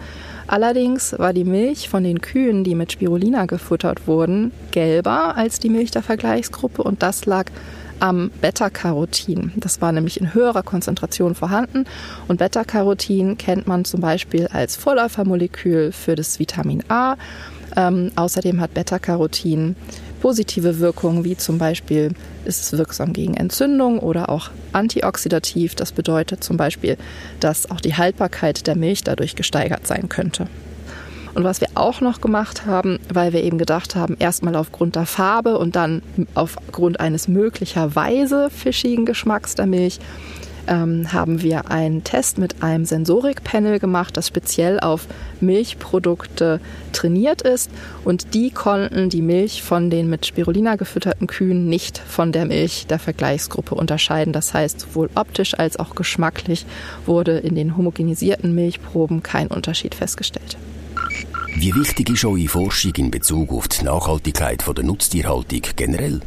Allerdings 0.46 1.16
war 1.16 1.32
die 1.32 1.44
Milch 1.44 1.88
von 1.88 2.02
den 2.02 2.20
Kühen, 2.20 2.64
die 2.64 2.74
mit 2.74 2.90
Spirulina 2.90 3.46
gefuttert 3.46 4.08
wurden, 4.08 4.50
gelber 4.72 5.36
als 5.36 5.60
die 5.60 5.68
Milch 5.68 5.92
der 5.92 6.02
Vergleichsgruppe 6.02 6.82
und 6.82 7.02
das 7.02 7.24
lag 7.24 7.46
am 8.00 8.30
Beta-Carotin. 8.40 9.52
Das 9.56 9.80
war 9.80 9.92
nämlich 9.92 10.20
in 10.20 10.34
höherer 10.34 10.62
Konzentration 10.62 11.34
vorhanden 11.34 11.84
und 12.26 12.38
Beta-Carotin 12.38 13.38
kennt 13.38 13.66
man 13.66 13.84
zum 13.84 14.00
Beispiel 14.00 14.48
als 14.48 14.76
Vorläufermolekül 14.76 15.92
für 15.92 16.16
das 16.16 16.38
Vitamin 16.38 16.82
A. 16.88 17.16
Ähm, 17.76 18.10
außerdem 18.16 18.60
hat 18.60 18.74
Beta-Carotin 18.74 19.76
positive 20.20 20.78
Wirkungen, 20.78 21.24
wie 21.24 21.36
zum 21.36 21.58
Beispiel 21.58 22.12
ist 22.44 22.62
es 22.62 22.78
wirksam 22.78 23.12
gegen 23.12 23.34
Entzündung 23.34 23.98
oder 23.98 24.28
auch 24.28 24.50
antioxidativ. 24.72 25.74
Das 25.74 25.92
bedeutet 25.92 26.44
zum 26.44 26.56
Beispiel, 26.56 26.96
dass 27.40 27.70
auch 27.70 27.80
die 27.80 27.96
Haltbarkeit 27.96 28.66
der 28.66 28.76
Milch 28.76 29.02
dadurch 29.02 29.34
gesteigert 29.34 29.86
sein 29.86 30.08
könnte. 30.08 30.46
Und 31.34 31.44
was 31.44 31.60
wir 31.60 31.68
auch 31.74 32.00
noch 32.00 32.20
gemacht 32.20 32.66
haben, 32.66 32.98
weil 33.12 33.32
wir 33.32 33.42
eben 33.42 33.58
gedacht 33.58 33.94
haben, 33.94 34.16
erstmal 34.18 34.56
aufgrund 34.56 34.96
der 34.96 35.06
Farbe 35.06 35.58
und 35.58 35.76
dann 35.76 36.02
aufgrund 36.34 36.98
eines 36.98 37.28
möglicherweise 37.28 38.50
fischigen 38.50 39.06
Geschmacks 39.06 39.54
der 39.54 39.66
Milch, 39.66 40.00
ähm, 40.70 41.12
haben 41.12 41.42
wir 41.42 41.70
einen 41.70 42.04
Test 42.04 42.38
mit 42.38 42.62
einem 42.62 42.86
Sensorikpanel 42.86 43.78
gemacht, 43.78 44.16
das 44.16 44.28
speziell 44.28 44.80
auf 44.80 45.06
Milchprodukte 45.40 46.60
trainiert 46.92 47.42
ist. 47.42 47.70
Und 48.04 48.32
die 48.32 48.50
konnten 48.50 49.10
die 49.10 49.20
Milch 49.20 49.62
von 49.62 49.90
den 49.90 50.08
mit 50.08 50.24
Spirulina 50.24 50.76
gefütterten 50.76 51.26
Kühen 51.26 51.68
nicht 51.68 51.98
von 51.98 52.32
der 52.32 52.46
Milch 52.46 52.86
der 52.86 52.98
Vergleichsgruppe 52.98 53.74
unterscheiden. 53.74 54.32
Das 54.32 54.54
heißt, 54.54 54.80
sowohl 54.80 55.10
optisch 55.14 55.58
als 55.58 55.78
auch 55.78 55.94
geschmacklich 55.94 56.64
wurde 57.04 57.38
in 57.38 57.56
den 57.56 57.76
homogenisierten 57.76 58.54
Milchproben 58.54 59.22
kein 59.22 59.48
Unterschied 59.48 59.94
festgestellt. 59.94 60.56
Wie 61.56 61.74
wichtig 61.74 62.10
ist 62.10 62.24
eure 62.24 62.46
Forschung 62.46 62.92
in 62.96 63.10
Bezug 63.10 63.52
auf 63.52 63.66
die 63.66 63.84
Nachhaltigkeit 63.84 64.64
der 64.66 64.84
Nutztierhaltung 64.84 65.62
generell? 65.74 66.20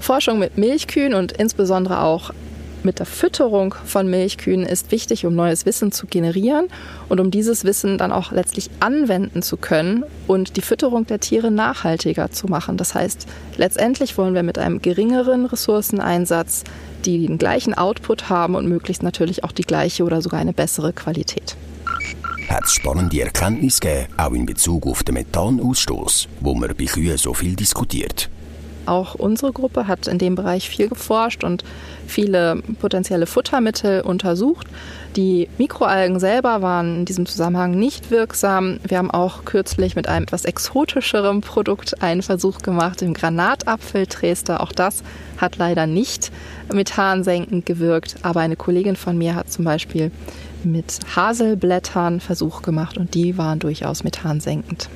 Forschung 0.00 0.40
mit 0.40 0.58
Milchkühen 0.58 1.14
und 1.14 1.32
insbesondere 1.32 2.00
auch 2.00 2.32
mit 2.84 2.98
der 2.98 3.06
Fütterung 3.06 3.74
von 3.84 4.08
Milchkühen 4.08 4.64
ist 4.64 4.90
wichtig, 4.90 5.26
um 5.26 5.34
neues 5.34 5.66
Wissen 5.66 5.92
zu 5.92 6.06
generieren 6.06 6.68
und 7.08 7.20
um 7.20 7.30
dieses 7.30 7.64
Wissen 7.64 7.98
dann 7.98 8.12
auch 8.12 8.32
letztlich 8.32 8.70
anwenden 8.80 9.42
zu 9.42 9.56
können 9.56 10.04
und 10.26 10.56
die 10.56 10.62
Fütterung 10.62 11.06
der 11.06 11.20
Tiere 11.20 11.50
nachhaltiger 11.50 12.30
zu 12.30 12.46
machen. 12.46 12.76
Das 12.76 12.94
heißt, 12.94 13.26
letztendlich 13.56 14.16
wollen 14.18 14.34
wir 14.34 14.42
mit 14.42 14.58
einem 14.58 14.82
geringeren 14.82 15.46
Ressourceneinsatz 15.46 16.64
die 17.04 17.26
den 17.26 17.38
gleichen 17.38 17.74
Output 17.74 18.28
haben 18.28 18.54
und 18.54 18.66
möglichst 18.66 19.02
natürlich 19.02 19.44
auch 19.44 19.52
die 19.52 19.62
gleiche 19.62 20.04
oder 20.04 20.22
sogar 20.22 20.40
eine 20.40 20.52
bessere 20.52 20.92
Qualität. 20.92 21.56
Hat 22.48 22.64
es 22.64 22.74
spannende 22.74 23.20
Erkenntnisse 23.20 23.80
gegeben, 23.80 24.08
auch 24.16 24.32
in 24.32 24.46
Bezug 24.46 24.86
auf 24.86 25.02
den 25.02 25.14
Methanausstoß, 25.14 26.28
wo 26.40 26.54
man 26.54 26.74
bei 26.76 26.84
Kühen 26.84 27.16
so 27.16 27.34
viel 27.34 27.56
diskutiert? 27.56 28.30
Auch 28.86 29.14
unsere 29.14 29.52
Gruppe 29.52 29.86
hat 29.86 30.06
in 30.06 30.18
dem 30.18 30.34
Bereich 30.34 30.68
viel 30.68 30.88
geforscht 30.88 31.44
und 31.44 31.64
viele 32.06 32.62
potenzielle 32.80 33.26
Futtermittel 33.26 34.02
untersucht. 34.02 34.66
Die 35.16 35.48
Mikroalgen 35.58 36.18
selber 36.18 36.60
waren 36.60 36.96
in 36.96 37.04
diesem 37.04 37.26
Zusammenhang 37.26 37.72
nicht 37.72 38.10
wirksam. 38.10 38.80
Wir 38.86 38.98
haben 38.98 39.10
auch 39.10 39.44
kürzlich 39.44 39.94
mit 39.94 40.08
einem 40.08 40.24
etwas 40.24 40.44
exotischeren 40.44 41.40
Produkt 41.40 42.02
einen 42.02 42.22
Versuch 42.22 42.58
gemacht, 42.58 43.00
dem 43.00 43.14
Granatapfeltrester. 43.14 44.60
Auch 44.60 44.72
das 44.72 45.02
hat 45.38 45.56
leider 45.56 45.86
nicht 45.86 46.32
methansenkend 46.72 47.64
gewirkt. 47.64 48.16
Aber 48.22 48.40
eine 48.40 48.56
Kollegin 48.56 48.96
von 48.96 49.16
mir 49.16 49.36
hat 49.36 49.50
zum 49.50 49.64
Beispiel 49.64 50.10
mit 50.64 50.98
Haselblättern 51.14 52.20
Versuch 52.20 52.62
gemacht 52.62 52.98
und 52.98 53.14
die 53.14 53.38
waren 53.38 53.58
durchaus 53.58 54.02
methansenkend. 54.02 54.88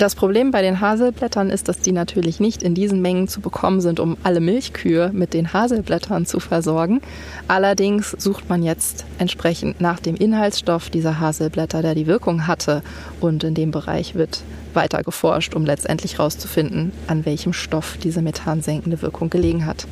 Das 0.00 0.14
Problem 0.14 0.50
bei 0.50 0.62
den 0.62 0.80
Haselblättern 0.80 1.50
ist, 1.50 1.68
dass 1.68 1.80
die 1.80 1.92
natürlich 1.92 2.40
nicht 2.40 2.62
in 2.62 2.74
diesen 2.74 3.02
Mengen 3.02 3.28
zu 3.28 3.42
bekommen 3.42 3.82
sind, 3.82 4.00
um 4.00 4.16
alle 4.22 4.40
Milchkühe 4.40 5.10
mit 5.12 5.34
den 5.34 5.52
Haselblättern 5.52 6.24
zu 6.24 6.40
versorgen. 6.40 7.02
Allerdings 7.48 8.16
sucht 8.16 8.48
man 8.48 8.62
jetzt 8.62 9.04
entsprechend 9.18 9.82
nach 9.82 10.00
dem 10.00 10.16
Inhaltsstoff 10.16 10.88
dieser 10.88 11.20
Haselblätter, 11.20 11.82
der 11.82 11.94
die 11.94 12.06
Wirkung 12.06 12.46
hatte. 12.46 12.82
Und 13.20 13.44
in 13.44 13.52
dem 13.52 13.72
Bereich 13.72 14.14
wird 14.14 14.42
weiter 14.72 15.02
geforscht, 15.02 15.54
um 15.54 15.66
letztendlich 15.66 16.16
herauszufinden, 16.16 16.92
an 17.06 17.26
welchem 17.26 17.52
Stoff 17.52 17.98
diese 18.02 18.22
methansenkende 18.22 19.02
Wirkung 19.02 19.28
gelegen 19.28 19.66
hat. 19.66 19.86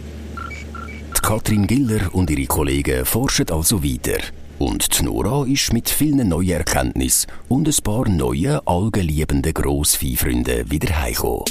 Katrin 1.20 1.66
Giller 1.66 2.14
und 2.14 2.30
ihre 2.30 2.46
Kollegen 2.46 3.04
forschen 3.04 3.50
also 3.50 3.84
weiter. 3.84 4.20
Und 4.58 4.98
die 4.98 5.04
Nora 5.04 5.46
ist 5.46 5.72
mit 5.72 5.88
vielen 5.88 6.30
neuen 6.30 6.50
Erkenntnissen 6.50 7.30
und 7.48 7.68
ein 7.68 7.84
paar 7.84 8.08
neuen 8.08 8.58
algenliebenden 8.66 9.54
Grossviehfreunden 9.54 10.68
wieder 10.68 11.00
heimgekommen. 11.00 11.44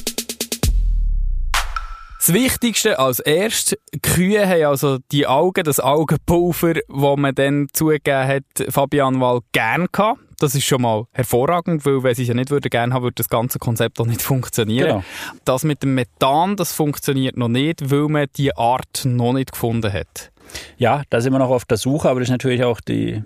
Das 2.20 2.34
Wichtigste 2.34 3.00
als 3.00 3.20
erstes, 3.20 3.80
Kühe 4.02 4.46
haben 4.46 4.66
also 4.66 4.98
die 5.14 5.26
Augen, 5.26 5.64
das 5.64 5.80
Augenpulver, 5.80 6.74
das 6.74 7.18
man 7.18 7.34
dann 7.34 7.68
zugegeben 7.72 8.28
hat, 8.28 8.44
Fabian 8.68 9.22
Wall 9.22 9.40
gern 9.54 9.88
gehabt. 9.90 10.20
Das 10.40 10.54
ist 10.54 10.66
schon 10.66 10.82
mal 10.82 11.06
hervorragend, 11.14 11.86
weil 11.86 12.04
wenn 12.04 12.14
sie 12.14 12.24
es 12.24 12.28
ja 12.28 12.34
nicht 12.34 12.50
würden 12.50 12.70
gerne 12.70 12.94
haben, 12.94 13.04
würde 13.04 13.16
das 13.16 13.30
ganze 13.30 13.58
Konzept 13.60 14.02
auch 14.02 14.06
nicht 14.06 14.22
funktionieren. 14.22 14.88
Genau. 14.88 15.04
Das 15.46 15.64
mit 15.64 15.82
dem 15.82 15.96
Methan, 15.96 16.58
das 16.58 16.74
funktioniert 16.74 17.38
noch 17.38 17.48
nicht, 17.48 17.90
weil 17.90 18.10
man 18.10 18.28
die 18.36 18.56
Art 18.58 19.04
noch 19.06 19.32
nicht 19.32 19.54
gefunden 19.54 19.94
hat. 19.94 20.32
Ja, 20.78 21.04
da 21.10 21.22
sind 21.22 21.34
wir 21.34 21.40
noch 21.40 21.50
auf 21.50 21.66
der 21.66 21.78
Suche, 21.78 22.10
aber 22.10 22.20
das 22.20 22.28
ist 22.28 22.34
natürlich 22.34 22.64
auch 22.64 22.82
die, 22.82 23.24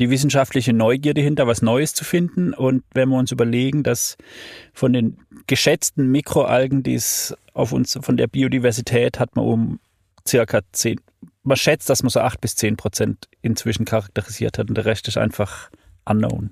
die 0.00 0.10
wissenschaftliche 0.10 0.72
Neugierde 0.72 1.20
hinter, 1.20 1.46
was 1.46 1.62
Neues 1.62 1.94
zu 1.94 2.04
finden. 2.04 2.52
Und 2.52 2.82
wenn 2.92 3.08
wir 3.08 3.18
uns 3.18 3.32
überlegen, 3.32 3.82
dass 3.82 4.16
von 4.72 4.92
den 4.92 5.18
geschätzten 5.46 6.10
Mikroalgen, 6.10 6.82
die 6.82 6.94
es 6.94 7.36
auf 7.52 7.72
uns, 7.72 7.98
von 8.00 8.16
der 8.16 8.26
Biodiversität 8.26 9.18
hat 9.18 9.36
man 9.36 9.44
um 9.44 9.80
circa 10.26 10.60
zehn, 10.72 11.00
man 11.42 11.56
schätzt, 11.56 11.90
dass 11.90 12.02
man 12.02 12.10
so 12.10 12.20
acht 12.20 12.40
bis 12.40 12.56
zehn 12.56 12.76
Prozent 12.76 13.28
inzwischen 13.42 13.84
charakterisiert 13.84 14.58
hat 14.58 14.68
und 14.68 14.76
der 14.76 14.86
Rest 14.86 15.08
ist 15.08 15.18
einfach 15.18 15.70
unknown. 16.06 16.50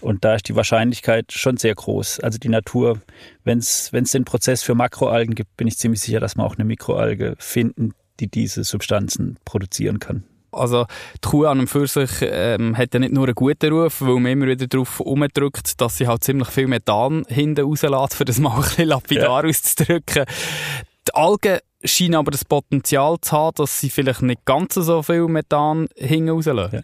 Und 0.00 0.24
da 0.24 0.34
ist 0.34 0.48
die 0.48 0.56
Wahrscheinlichkeit 0.56 1.32
schon 1.32 1.56
sehr 1.56 1.74
groß. 1.74 2.20
Also 2.20 2.38
die 2.38 2.48
Natur, 2.48 3.00
wenn 3.44 3.58
es 3.58 3.90
den 3.90 4.24
Prozess 4.24 4.62
für 4.62 4.74
Makroalgen 4.74 5.34
gibt, 5.34 5.56
bin 5.56 5.66
ich 5.66 5.78
ziemlich 5.78 6.00
sicher, 6.00 6.20
dass 6.20 6.36
wir 6.36 6.44
auch 6.44 6.56
eine 6.56 6.64
Mikroalge 6.64 7.34
finden, 7.38 7.92
die 8.20 8.28
diese 8.28 8.64
Substanzen 8.64 9.38
produzieren 9.44 9.98
kann. 9.98 10.24
Also 10.52 10.86
die 11.16 11.28
Kuh 11.28 11.46
an 11.46 11.60
und 11.60 11.66
für 11.66 11.86
sich 11.86 12.10
ähm, 12.22 12.76
hat 12.76 12.94
ja 12.94 13.00
nicht 13.00 13.12
nur 13.12 13.24
einen 13.24 13.34
guten 13.34 13.72
Ruf, 13.72 14.00
weil 14.00 14.20
man 14.20 14.32
immer 14.32 14.46
wieder 14.46 14.66
darauf 14.66 15.00
umdrückt, 15.00 15.80
dass 15.80 15.98
sie 15.98 16.06
halt 16.06 16.24
ziemlich 16.24 16.48
viel 16.48 16.68
Methan 16.68 17.24
hinten 17.28 17.64
rauslässt, 17.64 18.14
für 18.14 18.24
das 18.24 18.38
mal 18.38 18.54
ein 18.54 18.62
bisschen 18.62 18.88
lapidar 18.88 19.44
ja. 19.44 19.50
auszudrücken. 19.50 20.24
Die 21.08 21.14
Algen 21.14 21.58
scheinen 21.84 22.14
aber 22.14 22.30
das 22.30 22.44
Potenzial 22.44 23.16
zu 23.20 23.32
haben, 23.32 23.54
dass 23.56 23.80
sie 23.80 23.90
vielleicht 23.90 24.22
nicht 24.22 24.44
ganz 24.44 24.74
so 24.74 25.02
viel 25.02 25.26
Methan 25.26 25.88
hinten 25.96 26.30
rauslassen. 26.30 26.76
Ja. 26.76 26.82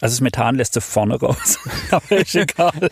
Also 0.00 0.14
das 0.14 0.20
Methan 0.20 0.56
lässt 0.56 0.74
sie 0.74 0.80
vorne 0.80 1.18
raus, 1.18 1.58
aber 1.90 2.18
ist 2.18 2.34
egal. 2.34 2.90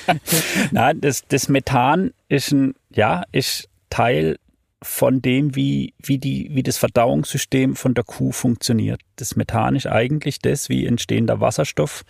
Nein, 0.72 1.00
das, 1.00 1.22
das 1.28 1.48
Methan 1.48 2.12
ist 2.28 2.50
ein, 2.50 2.74
ja, 2.90 3.22
ist 3.30 3.68
Teil 3.88 4.36
von 4.84 5.22
dem, 5.22 5.56
wie, 5.56 5.94
wie, 5.98 6.18
die, 6.18 6.50
wie 6.52 6.62
das 6.62 6.76
Verdauungssystem 6.76 7.74
von 7.74 7.94
der 7.94 8.04
Kuh 8.04 8.32
funktioniert. 8.32 9.00
Das 9.16 9.34
Methan 9.34 9.76
ist 9.76 9.86
eigentlich 9.86 10.40
das, 10.40 10.68
wie 10.68 10.86
entstehender 10.86 11.40
Wasserstoff 11.40 12.04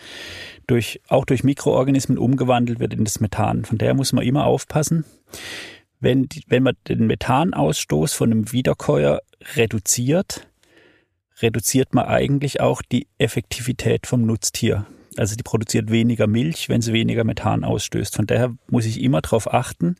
durch, 0.66 1.00
auch 1.08 1.24
durch 1.24 1.44
Mikroorganismen 1.44 2.18
umgewandelt 2.18 2.80
wird 2.80 2.92
in 2.92 3.04
das 3.04 3.20
Methan. 3.20 3.64
Von 3.64 3.78
daher 3.78 3.94
muss 3.94 4.12
man 4.12 4.24
immer 4.24 4.44
aufpassen. 4.44 5.04
Wenn, 6.00 6.28
wenn 6.48 6.64
man 6.64 6.74
den 6.88 7.06
Methanausstoß 7.06 8.12
von 8.12 8.32
einem 8.32 8.52
Wiederkäuer 8.52 9.20
reduziert, 9.54 10.46
reduziert 11.40 11.94
man 11.94 12.06
eigentlich 12.06 12.60
auch 12.60 12.82
die 12.82 13.06
Effektivität 13.18 14.06
vom 14.06 14.26
Nutztier. 14.26 14.84
Also 15.16 15.36
die 15.36 15.44
produziert 15.44 15.92
weniger 15.92 16.26
Milch, 16.26 16.68
wenn 16.68 16.82
sie 16.82 16.92
weniger 16.92 17.22
Methan 17.22 17.62
ausstößt. 17.62 18.16
Von 18.16 18.26
daher 18.26 18.52
muss 18.68 18.84
ich 18.84 19.00
immer 19.00 19.20
darauf 19.20 19.52
achten, 19.52 19.94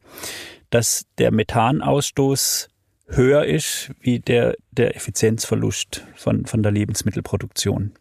dass 0.75 1.07
der 1.19 1.31
Methanausstoß 1.31 2.69
höher 3.07 3.45
ist 3.45 3.93
wie 4.01 4.19
der, 4.19 4.57
der 4.73 4.97
Effizienzverlust 4.97 6.05
von, 6.17 6.47
von 6.47 6.65
der 6.65 6.73
Lebensmittelproduktion. 6.73 7.93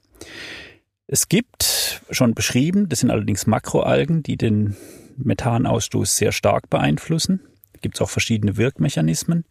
Es 1.06 1.30
gibt 1.30 2.02
schon 2.10 2.34
beschrieben, 2.34 2.90
das 2.90 3.02
sind 3.02 3.12
allerdings 3.12 3.46
Makroalgen, 3.46 4.24
die 4.24 4.38
den 4.38 4.76
Methanausstoß 5.18 6.18
sehr 6.18 6.32
stark 6.32 6.72
beeinflussen. 6.72 7.42
Da 7.74 7.80
gibt 7.82 7.96
es 7.96 8.02
auch 8.02 8.10
verschiedene 8.10 8.58
Wirkmechanismen. 8.58 9.46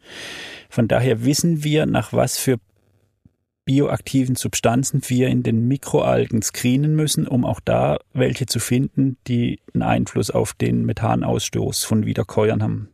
Von 0.69 0.89
daher 0.89 1.25
wissen 1.25 1.63
wir, 1.63 1.87
nach 1.87 2.13
was 2.13 2.39
für 2.39 2.59
bioaktiven 3.65 4.35
Substanzen 4.35 5.01
wir 5.07 5.29
in 5.29 5.45
den 5.45 5.69
Mikroalgen 5.69 6.43
screenen 6.43 6.97
müssen, 6.97 7.29
um 7.29 7.45
auch 7.45 7.61
da 7.61 7.99
welche 8.13 8.47
zu 8.47 8.59
finden, 8.59 9.17
die 9.29 9.61
einen 9.75 9.83
Einfluss 9.83 10.31
auf 10.33 10.55
den 10.55 10.85
Methanausstoß 10.85 11.85
von 11.85 12.05
Wiederkäuern 12.05 12.65
haben. 12.65 12.89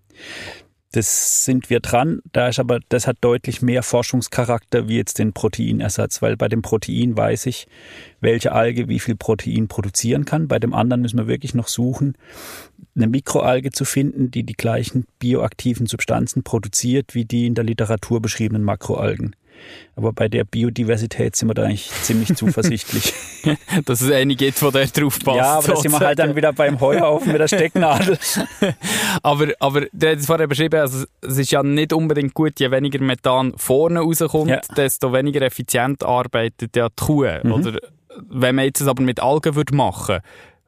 Das 0.92 1.44
sind 1.44 1.68
wir 1.68 1.80
dran. 1.80 2.20
Da 2.32 2.48
ist 2.48 2.58
aber, 2.58 2.80
das 2.88 3.06
hat 3.06 3.18
deutlich 3.20 3.60
mehr 3.60 3.82
Forschungscharakter 3.82 4.88
wie 4.88 4.96
jetzt 4.96 5.18
den 5.18 5.34
Proteinersatz, 5.34 6.22
weil 6.22 6.36
bei 6.38 6.48
dem 6.48 6.62
Protein 6.62 7.14
weiß 7.14 7.44
ich, 7.46 7.66
welche 8.20 8.52
Alge 8.52 8.88
wie 8.88 8.98
viel 8.98 9.14
Protein 9.14 9.68
produzieren 9.68 10.24
kann. 10.24 10.48
Bei 10.48 10.58
dem 10.58 10.72
anderen 10.72 11.02
müssen 11.02 11.18
wir 11.18 11.26
wirklich 11.26 11.54
noch 11.54 11.68
suchen, 11.68 12.16
eine 12.96 13.06
Mikroalge 13.06 13.70
zu 13.70 13.84
finden, 13.84 14.30
die 14.30 14.44
die 14.44 14.54
gleichen 14.54 15.04
bioaktiven 15.18 15.86
Substanzen 15.86 16.42
produziert 16.42 17.14
wie 17.14 17.26
die 17.26 17.46
in 17.46 17.54
der 17.54 17.64
Literatur 17.64 18.22
beschriebenen 18.22 18.64
Makroalgen. 18.64 19.36
Aber 19.96 20.12
bei 20.12 20.28
der 20.28 20.44
Biodiversität 20.44 21.36
sind 21.36 21.48
wir 21.48 21.54
da 21.54 21.64
eigentlich 21.64 21.90
ziemlich 22.02 22.34
zuversichtlich. 22.36 23.12
Dass 23.84 24.00
es 24.00 24.10
eine 24.10 24.36
gibt, 24.36 24.60
die 24.60 24.70
da 24.70 24.84
drauf 24.84 25.18
passt. 25.24 25.36
Ja, 25.36 25.58
aber 25.58 25.68
da 25.68 25.76
sind 25.76 25.92
wir 25.92 26.00
halt 26.00 26.18
dann 26.18 26.36
wieder 26.36 26.52
beim 26.52 26.80
Heuhaufen 26.80 27.32
mit 27.32 27.40
der 27.40 27.48
Stecknadel. 27.48 28.18
aber, 29.22 29.48
aber 29.60 29.86
du 29.92 30.08
hast 30.08 30.20
es 30.20 30.26
vorher 30.26 30.46
beschrieben, 30.46 30.80
also 30.80 31.04
es 31.20 31.38
ist 31.38 31.50
ja 31.50 31.62
nicht 31.62 31.92
unbedingt 31.92 32.34
gut, 32.34 32.60
je 32.60 32.70
weniger 32.70 33.00
Methan 33.00 33.54
vorne 33.56 34.00
rauskommt, 34.00 34.50
ja. 34.50 34.60
desto 34.76 35.12
weniger 35.12 35.42
effizient 35.42 36.04
arbeitet 36.04 36.76
ja 36.76 36.88
die 36.88 37.04
Kuh. 37.04 37.26
Mhm. 37.42 37.52
Oder 37.52 37.78
wenn 38.28 38.54
man 38.54 38.64
jetzt 38.64 38.80
es 38.80 38.88
aber 38.88 39.02
mit 39.02 39.20
Algen 39.20 39.54
würde 39.54 39.74
machen, 39.74 40.20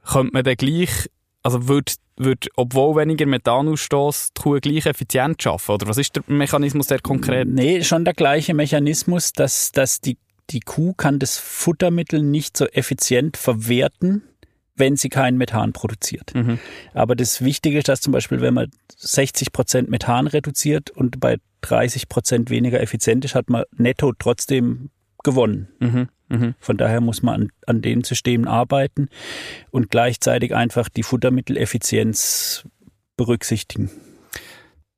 könnte 0.05 0.33
man 0.33 0.45
dann 0.45 0.57
gleich, 0.57 1.11
also 1.43 1.69
würde 1.69 1.93
wird, 2.25 2.49
obwohl 2.57 2.97
weniger 2.97 3.27
Methanausstoß, 3.27 4.33
die 4.37 4.43
Kuh 4.43 4.59
gleich 4.61 4.87
effizient 4.87 5.47
arbeiten? 5.47 5.73
Oder 5.73 5.89
was 5.89 5.99
ist 5.99 6.17
der 6.17 6.23
Mechanismus 6.27 6.87
der 6.89 7.01
konkret? 7.01 7.49
Nee, 7.49 7.83
schon 7.83 8.05
der 8.05 8.15
gleiche 8.15 8.55
Mechanismus, 8.55 9.33
dass, 9.33 9.73
dass 9.73 10.01
die, 10.01 10.19
die 10.51 10.61
Kuh 10.61 10.93
kann 10.95 11.19
das 11.19 11.39
Futtermittel 11.39 12.23
nicht 12.23 12.57
so 12.57 12.67
effizient 12.67 13.37
verwerten, 13.37 14.23
wenn 14.77 14.97
sie 14.97 15.09
kein 15.09 15.37
Methan 15.37 15.73
produziert. 15.73 16.35
Mhm. 16.35 16.59
Aber 16.95 17.17
das 17.17 17.43
Wichtige 17.43 17.79
ist, 17.79 17.89
dass 17.89 18.01
zum 18.01 18.13
Beispiel, 18.13 18.41
wenn 18.41 18.55
man 18.55 18.71
60 18.97 19.53
Prozent 19.53 19.91
Methan 19.91 20.27
reduziert 20.27 20.91
und 20.91 21.21
bei 21.21 21.37
30 21.63 22.09
Prozent 22.09 22.51
weniger 22.51 22.81
effizient 22.81 23.25
ist, 23.25 23.35
hat 23.35 23.51
man 23.51 23.65
netto 23.77 24.13
trotzdem 24.19 24.91
gewonnen. 25.23 25.69
Mhm. 25.79 26.09
Mhm. 26.31 26.55
Von 26.59 26.77
daher 26.77 27.01
muss 27.01 27.23
man 27.23 27.43
an, 27.43 27.53
an 27.67 27.83
den 27.83 28.05
Systemen 28.05 28.49
arbeiten 28.49 29.09
und 29.71 29.91
gleichzeitig 29.91 30.55
einfach 30.55 30.89
die 30.89 31.03
Futtermitteleffizienz 31.03 32.65
berücksichtigen. 33.17 33.91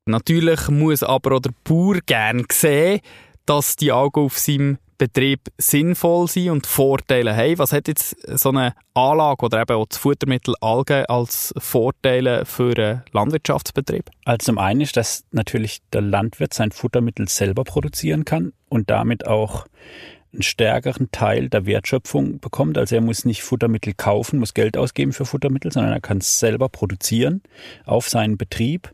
Natürlich 0.05 0.68
muss 0.68 1.03
aber 1.03 1.37
auch 1.37 1.40
der 1.40 1.53
Bauer 1.64 1.99
gern 2.07 2.45
sehen, 2.51 3.01
dass 3.47 3.77
die 3.77 3.92
Augen 3.92 4.21
auf 4.21 4.38
seinem 4.38 4.79
Betrieb 4.99 5.40
sinnvoll 5.59 6.29
sind 6.29 6.51
und 6.51 6.66
Vorteile 6.66 7.35
haben. 7.35 7.59
Was 7.59 7.73
hat 7.73 7.88
jetzt 7.88 8.16
so 8.38 8.51
eine 8.51 8.73
Anlage 8.95 9.47
oder 9.47 9.62
eben 9.62 9.77
auch 9.77 9.87
das 9.87 9.99
Futtermittel 9.99 10.55
Algen 10.61 11.07
als 11.07 11.53
Vorteile 11.57 12.45
für 12.45 12.77
einen 12.77 13.03
Landwirtschaftsbetrieb? 13.11 14.11
Also 14.25 14.45
zum 14.45 14.59
einen 14.59 14.81
ist, 14.81 14.97
dass 14.97 15.25
natürlich 15.33 15.81
der 15.92 16.03
Landwirt 16.03 16.55
sein 16.55 16.71
Futtermittel 16.71 17.29
selber 17.29 17.64
produzieren 17.64 18.25
kann 18.25 18.53
und 18.68 18.90
damit 18.90 19.27
auch 19.27 19.66
einen 20.33 20.42
stärkeren 20.42 21.11
Teil 21.12 21.49
der 21.49 21.66
Wertschöpfung 21.66 22.40
bekommt. 22.40 22.79
Also 22.79 22.95
er 22.95 23.01
muss 23.01 23.25
nicht 23.25 23.42
Futtermittel 23.42 23.92
kaufen, 23.95 24.38
muss 24.38 24.55
Geld 24.55 24.77
ausgeben 24.77 25.12
für 25.12 25.27
Futtermittel, 25.27 25.73
sondern 25.73 25.92
er 25.92 26.01
kann 26.01 26.18
es 26.18 26.38
selber 26.38 26.68
produzieren 26.68 27.42
auf 27.85 28.09
seinen 28.09 28.38
Betrieb. 28.38 28.92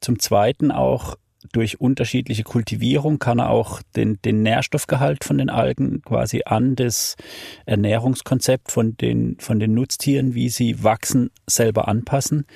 Zum 0.00 0.18
Zweiten 0.18 0.70
auch 0.70 1.16
durch 1.52 1.80
unterschiedliche 1.80 2.42
Kultivierung 2.42 3.18
kann 3.18 3.38
er 3.38 3.50
auch 3.50 3.80
den, 3.94 4.20
den 4.22 4.42
Nährstoffgehalt 4.42 5.24
von 5.24 5.38
den 5.38 5.50
Algen 5.50 6.02
quasi 6.02 6.42
an 6.44 6.76
das 6.76 7.16
Ernährungskonzept 7.66 8.70
von 8.70 8.96
den, 8.96 9.36
von 9.38 9.60
den 9.60 9.74
Nutztieren, 9.74 10.34
wie 10.34 10.48
sie 10.48 10.82
wachsen, 10.82 11.30
selber 11.46 11.88
anpassen 11.88 12.46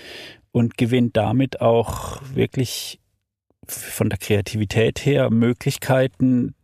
und 0.52 0.76
gewinnt 0.76 1.16
damit 1.16 1.60
auch 1.60 2.20
wirklich 2.34 3.00
von 3.66 4.08
der 4.08 4.18
Kreativität 4.18 5.04
her 5.04 5.30
Möglichkeiten, 5.30 6.54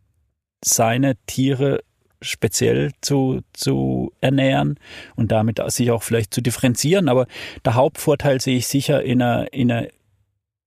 seine 0.63 1.15
Tiere 1.27 1.81
speziell 2.21 2.91
zu, 3.01 3.41
zu 3.53 4.11
ernähren 4.21 4.79
und 5.15 5.31
damit 5.31 5.61
sich 5.71 5.91
auch 5.91 6.03
vielleicht 6.03 6.33
zu 6.33 6.41
differenzieren. 6.41 7.09
Aber 7.09 7.27
der 7.63 7.75
Hauptvorteil 7.75 8.41
sehe 8.41 8.57
ich 8.57 8.67
sicher 8.67 9.03
in 9.03 9.21
einer, 9.21 9.53
in 9.53 9.71
einer 9.71 9.87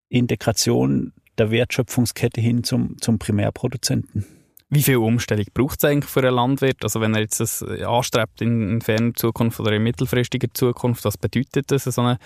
Integration 0.08 1.12
der 1.38 1.50
Wertschöpfungskette 1.50 2.40
hin 2.40 2.64
zum, 2.64 2.96
zum 3.00 3.18
Primärproduzenten. 3.18 4.26
Wie 4.68 4.82
viel 4.82 4.98
Umstellung 4.98 5.46
braucht 5.52 5.78
es 5.78 5.84
eigentlich 5.84 6.10
für 6.10 6.20
einen 6.20 6.34
Landwirt? 6.34 6.84
Also 6.84 7.00
wenn 7.00 7.14
er 7.14 7.22
jetzt 7.22 7.40
das 7.40 7.62
anstrebt 7.62 8.40
in, 8.40 8.70
in 8.70 8.80
ferner 8.80 9.14
Zukunft 9.14 9.58
oder 9.58 9.72
in 9.72 9.82
mittelfristiger 9.82 10.48
Zukunft, 10.54 11.04
was 11.04 11.18
bedeutet 11.18 11.72
das, 11.72 11.84
so 11.84 12.00
einen 12.00 12.18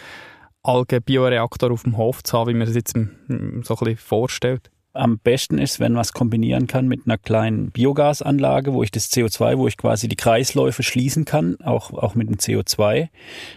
Algenbioreaktor 0.62 1.70
auf 1.70 1.84
dem 1.84 1.96
Hof 1.96 2.22
zu 2.22 2.38
haben, 2.38 2.50
wie 2.50 2.54
man 2.54 2.68
es 2.68 2.74
jetzt 2.74 2.92
so 2.92 3.00
ein 3.00 3.62
bisschen 3.62 3.96
vorstellt? 3.96 4.70
Am 4.94 5.18
besten 5.18 5.58
ist, 5.58 5.80
wenn 5.80 5.92
man 5.92 6.02
es 6.02 6.12
kombinieren 6.12 6.66
kann 6.66 6.86
mit 6.86 7.02
einer 7.04 7.18
kleinen 7.18 7.70
Biogasanlage, 7.70 8.72
wo 8.72 8.82
ich 8.82 8.90
das 8.90 9.10
CO2, 9.10 9.58
wo 9.58 9.66
ich 9.66 9.76
quasi 9.76 10.08
die 10.08 10.16
Kreisläufe 10.16 10.82
schließen 10.82 11.24
kann, 11.24 11.56
auch, 11.62 11.92
auch 11.92 12.14
mit 12.14 12.28
dem 12.28 12.36
CO2. 12.36 13.08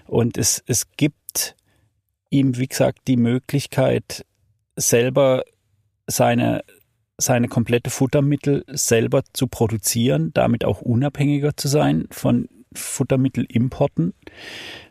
Und 0.08 0.38
es, 0.38 0.64
es 0.66 0.92
gibt 0.98 1.56
ihm, 2.30 2.58
wie 2.58 2.68
gesagt, 2.68 3.02
die 3.08 3.18
Möglichkeit, 3.18 4.26
selber 4.76 5.44
seine, 6.08 6.64
seine 7.18 7.48
komplette 7.48 7.90
Futtermittel 7.90 8.64
selber 8.68 9.22
zu 9.34 9.48
produzieren, 9.48 10.32
damit 10.34 10.66
auch 10.66 10.82
unabhängiger 10.82 11.56
zu 11.56 11.68
sein 11.68 12.08
von 12.12 12.50
Futtermittelimporten. 12.74 14.14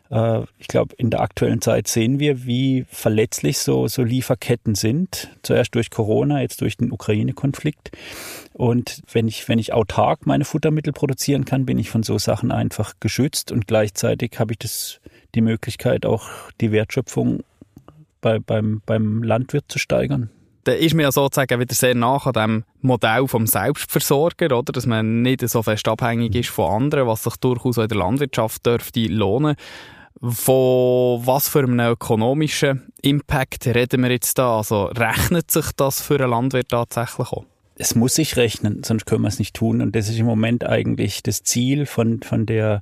Äh, 0.09 0.41
ich 0.57 0.67
glaube, 0.67 0.95
in 0.97 1.09
der 1.09 1.21
aktuellen 1.21 1.61
Zeit 1.61 1.87
sehen 1.87 2.19
wir, 2.19 2.45
wie 2.45 2.85
verletzlich 2.89 3.57
so, 3.57 3.87
so 3.87 4.03
Lieferketten 4.03 4.75
sind. 4.75 5.29
Zuerst 5.43 5.75
durch 5.75 5.89
Corona, 5.89 6.41
jetzt 6.41 6.61
durch 6.61 6.77
den 6.77 6.91
Ukraine-Konflikt. 6.91 7.91
Und 8.53 9.01
wenn 9.11 9.27
ich, 9.27 9.47
wenn 9.47 9.59
ich 9.59 9.73
autark 9.73 10.25
meine 10.25 10.45
Futtermittel 10.45 10.93
produzieren 10.93 11.45
kann, 11.45 11.65
bin 11.65 11.79
ich 11.79 11.89
von 11.89 12.03
so 12.03 12.17
Sachen 12.17 12.51
einfach 12.51 12.93
geschützt 12.99 13.51
und 13.51 13.67
gleichzeitig 13.67 14.39
habe 14.39 14.53
ich 14.53 14.59
das, 14.59 14.99
die 15.35 15.41
Möglichkeit, 15.41 16.05
auch 16.05 16.27
die 16.59 16.71
Wertschöpfung 16.71 17.43
bei, 18.21 18.39
beim, 18.39 18.81
beim 18.85 19.23
Landwirt 19.23 19.65
zu 19.67 19.79
steigern 19.79 20.31
da 20.67 20.73
ist 20.73 20.93
mir 20.93 21.03
ja 21.03 21.11
sozusagen 21.13 21.61
wieder 21.61 21.73
sehr 21.73 21.95
nach 21.95 22.25
an 22.25 22.33
dem 22.33 22.63
Modell 22.81 23.25
vom 23.27 23.47
Selbstversorger, 23.47 24.47
oder? 24.47 24.73
Dass 24.73 24.85
man 24.85 25.21
nicht 25.21 25.47
so 25.47 25.63
fest 25.63 25.87
abhängig 25.87 26.35
ist 26.35 26.49
von 26.49 26.83
anderen, 26.83 27.07
was 27.07 27.23
sich 27.23 27.37
durchaus 27.37 27.77
in 27.77 27.87
der 27.87 27.97
Landwirtschaft 27.97 28.65
dürfte 28.65 29.07
lohnen. 29.07 29.55
Von 30.21 31.25
was 31.25 31.47
für 31.47 31.59
einem 31.59 31.79
ökonomischen 31.79 32.91
Impact 33.01 33.67
reden 33.67 34.01
wir 34.01 34.11
jetzt 34.11 34.37
da? 34.37 34.57
Also 34.57 34.85
rechnet 34.85 35.51
sich 35.51 35.71
das 35.75 36.01
für 36.01 36.15
einen 36.15 36.31
Landwirt 36.31 36.69
tatsächlich 36.69 37.27
auch? 37.31 37.45
Es 37.75 37.93
muss 37.93 38.15
sich 38.15 38.35
rechnen, 38.37 38.81
sonst 38.83 39.05
können 39.05 39.21
wir 39.21 39.27
es 39.27 39.37
nicht 39.37 39.55
tun. 39.55 39.81
Und 39.81 39.95
das 39.95 40.09
ist 40.09 40.17
im 40.17 40.25
Moment 40.25 40.65
eigentlich 40.65 41.21
das 41.21 41.43
Ziel 41.43 41.85
von, 41.85 42.21
von 42.23 42.47
der 42.47 42.81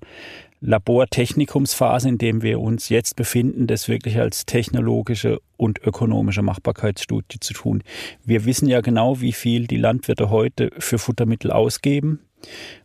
Labortechnikumsphase, 0.62 2.08
in 2.08 2.18
dem 2.18 2.42
wir 2.42 2.62
uns 2.62 2.88
jetzt 2.88 3.18
befinden, 3.18 3.68
das 3.68 3.90
wirklich 3.90 4.18
als 4.18 4.46
technologische 4.46 5.42
und 5.58 5.80
ökonomische 5.84 6.42
Machbarkeitsstudie 6.42 7.40
zu 7.42 7.54
tun. 7.54 7.84
Wir 8.24 8.46
wissen 8.46 8.70
ja 8.70 8.80
genau, 8.80 9.20
wie 9.20 9.34
viel 9.34 9.68
die 9.68 9.78
Landwirte 9.78 10.30
heute 10.30 10.72
für 10.80 10.98
Futtermittel 10.98 11.52
ausgeben. 11.52 12.22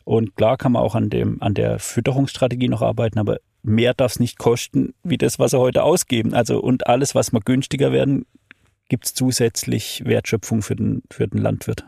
Und 0.05 0.35
klar 0.37 0.57
kann 0.57 0.73
man 0.73 0.83
auch 0.83 0.97
an, 0.97 1.11
dem, 1.11 1.41
an 1.41 1.55
der 1.55 1.79
Fütterungsstrategie 1.79 2.69
noch 2.69 2.83
arbeiten, 2.83 3.19
aber 3.19 3.39
mehr 3.62 3.94
darf 3.94 4.12
es 4.12 4.20
nicht 4.20 4.38
kosten, 4.38 4.94
wie 5.03 5.18
das, 5.18 5.38
was 5.38 5.53
sie 5.53 5.59
heute 5.59 5.83
ausgeben. 5.83 6.35
Also 6.35 6.61
und 6.61 6.87
alles, 6.87 7.14
was 7.14 7.33
mal 7.33 7.42
günstiger 7.44 7.92
werden, 7.92 8.27
gibt 8.88 9.07
es 9.07 9.14
zusätzlich 9.14 10.03
Wertschöpfung 10.05 10.62
für 10.62 10.77
den, 10.77 11.03
für 11.11 11.29
den 11.29 11.38
Landwirt. 11.38 11.85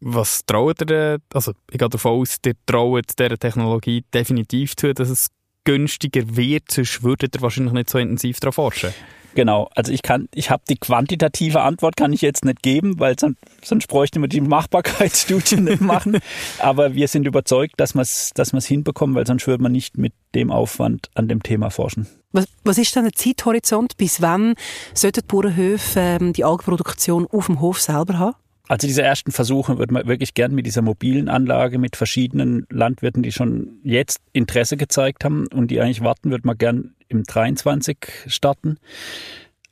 Was 0.00 0.44
traut 0.46 0.88
ihr, 0.90 1.18
also 1.32 1.52
ich 1.70 1.78
gehe 1.78 1.88
davon 1.88 2.20
aus, 2.20 2.38
ihr 2.44 2.54
traut 2.66 3.18
dieser 3.18 3.38
Technologie 3.38 4.04
definitiv 4.12 4.76
zu, 4.76 4.92
dass 4.92 5.08
es 5.08 5.28
günstiger 5.64 6.36
wird, 6.36 6.70
sonst 6.70 7.02
würdet 7.02 7.36
ihr 7.36 7.42
wahrscheinlich 7.42 7.72
nicht 7.72 7.90
so 7.90 7.98
intensiv 7.98 8.40
darauf 8.40 8.56
forschen. 8.56 8.90
Genau, 9.36 9.68
also 9.74 9.92
ich 9.92 10.00
kann, 10.00 10.30
ich 10.34 10.50
habe 10.50 10.62
die 10.66 10.78
quantitative 10.78 11.60
Antwort 11.60 11.94
kann 11.94 12.10
ich 12.14 12.22
jetzt 12.22 12.46
nicht 12.46 12.62
geben, 12.62 12.98
weil 12.98 13.18
sonst, 13.18 13.36
sonst 13.62 13.86
bräuchten 13.86 14.22
wir 14.22 14.28
die 14.28 14.40
Machbarkeitsstudien 14.40 15.64
nicht 15.64 15.82
machen. 15.82 16.20
Aber 16.58 16.94
wir 16.94 17.06
sind 17.06 17.26
überzeugt, 17.26 17.74
dass 17.76 17.94
wir 17.94 18.00
es 18.00 18.30
dass 18.34 18.54
wir's 18.54 18.64
hinbekommen, 18.64 19.14
weil 19.14 19.26
sonst 19.26 19.46
würde 19.46 19.62
man 19.62 19.72
nicht 19.72 19.98
mit 19.98 20.14
dem 20.34 20.50
Aufwand 20.50 21.10
an 21.14 21.28
dem 21.28 21.42
Thema 21.42 21.68
forschen. 21.68 22.06
Was, 22.32 22.46
was 22.64 22.78
ist 22.78 22.96
denn 22.96 23.04
der 23.04 23.12
Zeithorizont? 23.12 23.98
Bis 23.98 24.22
wann 24.22 24.54
sollten 24.94 25.20
die 25.20 25.26
Bauernhöfe 25.26 26.00
ähm, 26.00 26.32
die 26.32 26.44
Algenproduktion 26.44 27.26
auf 27.26 27.44
dem 27.46 27.60
Hof 27.60 27.78
selber 27.78 28.18
haben? 28.18 28.36
Also 28.68 28.86
diese 28.86 29.02
ersten 29.02 29.30
Versuche 29.30 29.78
würde 29.78 29.94
man 29.94 30.06
wirklich 30.06 30.34
gern 30.34 30.54
mit 30.54 30.66
dieser 30.66 30.82
mobilen 30.82 31.28
Anlage 31.28 31.78
mit 31.78 31.96
verschiedenen 31.96 32.66
Landwirten, 32.70 33.22
die 33.22 33.32
schon 33.32 33.78
jetzt 33.84 34.20
Interesse 34.32 34.76
gezeigt 34.76 35.24
haben 35.24 35.46
und 35.48 35.70
die 35.70 35.80
eigentlich 35.80 36.02
warten, 36.02 36.30
würde 36.30 36.46
man 36.46 36.58
gern 36.58 36.94
im 37.08 37.22
23 37.22 37.96
starten. 38.26 38.78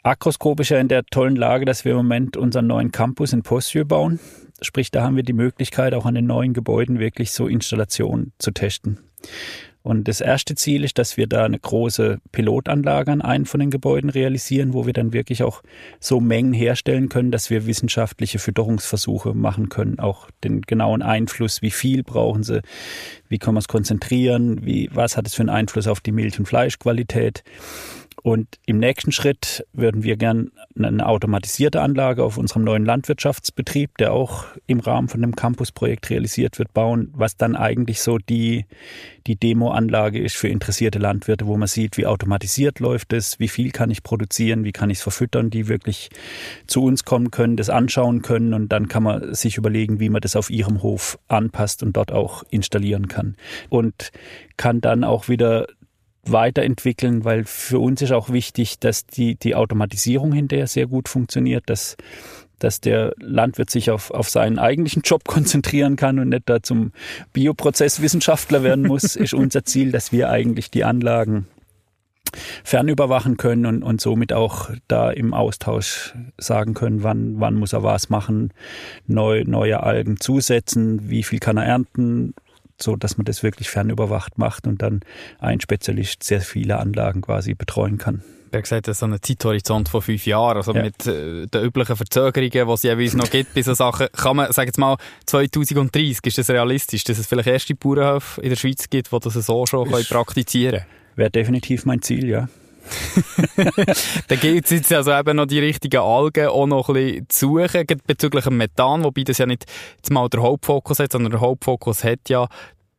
Akroskop 0.05 0.61
ist 0.61 0.69
ja 0.69 0.79
in 0.79 0.89
der 0.89 1.05
tollen 1.07 1.35
Lage, 1.35 1.65
dass 1.65 1.85
wir 1.85 1.93
im 1.93 1.99
Moment 1.99 2.37
unseren 2.37 2.67
neuen 2.67 2.93
Campus 2.93 3.33
in 3.33 3.43
Postjö 3.43 3.85
bauen. 3.85 4.21
Sprich, 4.61 4.91
da 4.91 5.03
haben 5.03 5.17
wir 5.17 5.23
die 5.23 5.33
Möglichkeit, 5.33 5.95
auch 5.95 6.07
an 6.07 6.15
den 6.15 6.27
neuen 6.27 6.53
Gebäuden 6.53 6.99
wirklich 6.99 7.33
so 7.33 7.49
Installationen 7.49 8.33
zu 8.39 8.53
testen. 8.53 8.99
Und 9.85 10.09
das 10.09 10.23
erste 10.23 10.55
Ziel 10.55 10.83
ist, 10.83 10.99
dass 10.99 11.19
wir 11.19 11.27
da 11.27 11.45
eine 11.45 11.59
große 11.59 12.19
Pilotanlage 12.33 13.13
an 13.13 13.21
einem 13.21 13.45
von 13.45 13.61
den 13.61 13.71
Gebäuden 13.71 14.09
realisieren, 14.09 14.73
wo 14.73 14.87
wir 14.87 14.95
dann 14.95 15.13
wirklich 15.13 15.43
auch 15.43 15.63
so 16.01 16.21
Mengen 16.21 16.55
herstellen 16.55 17.11
können, 17.11 17.31
dass 17.31 17.51
wir 17.51 17.67
wissenschaftliche 17.67 18.39
Fütterungsversuche 18.39 19.35
machen 19.35 19.69
können. 19.69 19.99
Auch 19.99 20.31
den 20.43 20.63
genauen 20.63 21.03
Einfluss, 21.03 21.61
wie 21.61 21.71
viel 21.71 22.03
brauchen 22.03 22.45
sie, 22.45 22.63
wie 23.29 23.39
kann 23.39 23.53
man 23.53 23.61
es 23.61 23.69
konzentrieren, 23.69 24.65
wie, 24.65 24.89
was 24.91 25.19
hat 25.19 25.27
es 25.27 25.35
für 25.35 25.43
einen 25.43 25.51
Einfluss 25.51 25.87
auf 25.87 26.01
die 26.01 26.13
Milch- 26.13 26.39
und 26.39 26.47
Fleischqualität. 26.47 27.45
Und 28.25 28.59
im 28.65 28.79
nächsten 28.79 29.13
Schritt 29.13 29.67
würden 29.75 30.03
wir 30.03 30.17
gern 30.17 30.51
eine 30.79 31.07
automatisierte 31.07 31.83
Anlage 31.83 32.25
auf 32.25 32.39
unserem 32.39 32.65
neuen 32.65 32.87
Landwirtschaftsbetrieb, 32.87 33.99
der 33.99 34.15
auch 34.15 34.47
im 34.67 34.81
Rahmen 34.81 35.09
von 35.09 35.21
dem 35.21 35.37
Campus-Projekt 35.37 36.09
realisiert 36.09 36.59
wird, 36.59 36.73
bauen, 36.73 37.11
was 37.13 37.37
dann 37.37 37.55
eigentlich 37.55 38.01
so 38.01 38.17
die, 38.17 38.65
die 39.27 39.37
Demo-Anlage 39.37 40.19
ist 40.19 40.37
für 40.37 40.49
interessierte 40.49 40.99
Landwirte, 40.99 41.47
wo 41.47 41.59
man 41.59 41.69
sieht, 41.69 41.99
wie 41.99 42.07
automatisiert 42.07 42.81
läuft 42.81 43.13
es, 43.13 43.39
wie 43.41 43.49
viel 43.49 43.73
kann 43.73 43.91
ich 43.91 44.03
produzieren, 44.03 44.65
wie 44.65 44.73
kann 44.73 44.89
ich 44.89 44.97
es 44.97 45.03
verfüttern, 45.03 45.51
die 45.51 45.69
wirklich 45.69 46.09
zu 46.67 46.83
uns 46.83 47.05
kommen 47.05 47.31
können, 47.31 47.59
das 47.59 47.69
anschauen 47.69 48.23
können 48.23 48.55
und 48.55 48.71
dann 48.71 48.89
kann 48.89 49.03
man 49.03 49.35
sich 49.35 49.59
überlegen, 49.59 50.01
wie 50.01 50.09
man 50.09 50.23
das 50.23 50.35
auf 50.35 50.49
ihrem 50.49 50.83
Hof 50.83 51.19
anpasst 51.29 51.83
und 51.83 51.95
dort 51.95 52.11
auch 52.11 52.43
installieren 52.49 53.07
kann. 53.07 53.37
Und 53.69 54.13
kann 54.57 54.81
dann 54.81 55.05
auch 55.05 55.29
wieder 55.29 55.67
weiterentwickeln, 56.31 57.25
weil 57.25 57.45
für 57.45 57.79
uns 57.79 58.03
ist 58.03 58.13
auch 58.13 58.31
wichtig, 58.31 58.79
dass 58.79 59.07
die, 59.07 59.37
die 59.37 59.55
Automatisierung 59.55 60.33
hinterher 60.33 60.67
sehr 60.67 60.87
gut 60.87 61.09
funktioniert, 61.09 61.65
dass, 61.67 61.97
dass 62.59 62.81
der 62.81 63.15
Landwirt 63.19 63.71
sich 63.71 63.91
auf, 63.91 64.11
auf 64.11 64.29
seinen 64.29 64.59
eigentlichen 64.59 65.03
Job 65.03 65.25
konzentrieren 65.29 65.97
kann 65.97 66.19
und 66.19 66.31
nicht 66.31 66.49
da 66.49 66.63
zum 66.63 66.93
Bioprozesswissenschaftler 67.33 68.63
werden 68.63 68.87
muss, 68.87 69.17
ist 69.17 69.35
unser 69.35 69.65
Ziel, 69.65 69.93
dass 69.93 70.13
wir 70.13 70.31
eigentlich 70.31 70.71
die 70.71 70.85
Anlagen 70.85 71.47
fernüberwachen 72.65 73.37
können 73.37 73.67
und, 73.67 73.83
und 73.83 74.01
somit 74.01 74.33
auch 74.33 74.71
da 74.89 75.11
im 75.11 75.35
Austausch 75.35 76.15
sagen 76.39 76.75
können, 76.75 77.03
wann, 77.03 77.41
wann 77.41 77.55
muss 77.55 77.73
er 77.73 77.83
was 77.83 78.11
machen, 78.11 78.53
neu, 79.07 79.45
neue 79.47 79.83
Algen 79.83 80.19
zusetzen, 80.19 81.09
wie 81.09 81.23
viel 81.23 81.39
kann 81.39 81.57
er 81.57 81.65
ernten, 81.65 82.35
so 82.81 82.97
dass 82.97 83.17
man 83.17 83.25
das 83.25 83.43
wirklich 83.43 83.71
fernüberwacht 83.71 84.39
macht 84.39 84.67
und 84.67 84.83
dann 84.83 85.01
ein 85.39 85.61
Spezialist 85.61 86.23
sehr 86.23 86.41
viele 86.41 86.79
Anlagen 86.79 87.23
quasi 87.23 87.55
betreuen 87.55 87.99
kann. 87.99 88.23
Er 88.55 88.59
hat 88.59 88.65
gesagt, 88.65 88.87
das 88.87 88.97
ist 88.97 89.01
so 89.01 89.07
ein 89.07 89.17
Zeithorizont 89.21 89.89
von 89.89 90.01
fünf 90.01 90.27
Jahren. 90.27 90.59
Also 90.59 90.73
ja. 90.75 90.83
mit 90.85 91.07
äh, 91.07 91.47
den 91.47 91.65
üblichen 91.65 91.97
Verzögerungen, 91.97 92.51
die 92.53 92.73
es 92.73 92.83
jeweils 92.85 93.15
noch 93.15 93.29
gibt 93.29 93.53
bei 93.53 93.63
so 93.63 93.75
Sachen, 93.75 94.07
kann 94.13 94.37
man, 94.37 94.53
sagen 94.53 94.69
jetzt 94.69 94.79
mal, 94.79 94.97
2030, 95.27 96.25
ist 96.25 96.39
das 96.39 96.51
realistisch, 96.51 97.03
dass 97.03 97.19
es 97.19 97.27
vielleicht 97.27 97.49
erste 97.49 97.75
Bauernhöfe 97.75 98.41
in 98.41 98.51
der 98.51 98.57
Schweiz 98.57 98.89
gibt, 98.89 99.11
die 99.11 99.19
das 99.19 99.35
so 99.35 99.67
schon 99.67 99.91
können 99.91 100.05
praktizieren 100.05 100.83
können? 100.83 100.87
Wäre 101.17 101.31
definitiv 101.31 101.85
mein 101.85 102.01
Ziel, 102.01 102.29
ja. 102.29 102.49
Dann 104.29 104.41
gilt 104.41 104.65
es 104.65 104.71
jetzt 104.71 104.93
also 104.93 105.13
eben 105.13 105.37
noch 105.37 105.47
die 105.47 105.59
richtigen 105.59 106.01
Algen 106.01 106.49
auch 106.49 106.67
noch 106.67 106.89
ein 106.89 106.95
bisschen 106.95 107.27
zu 107.29 107.59
suchen, 107.59 107.87
bezüglich 108.07 108.45
dem 108.45 108.57
Methan, 108.57 109.05
wobei 109.05 109.23
das 109.23 109.39
ja 109.39 109.47
nicht 109.47 109.65
jetzt 109.97 110.11
mal 110.11 110.29
der 110.29 110.43
Hauptfokus 110.43 110.99
hat, 110.99 111.13
sondern 111.13 111.33
der 111.33 111.41
Hauptfokus 111.41 112.05
hat 112.05 112.29
ja 112.29 112.49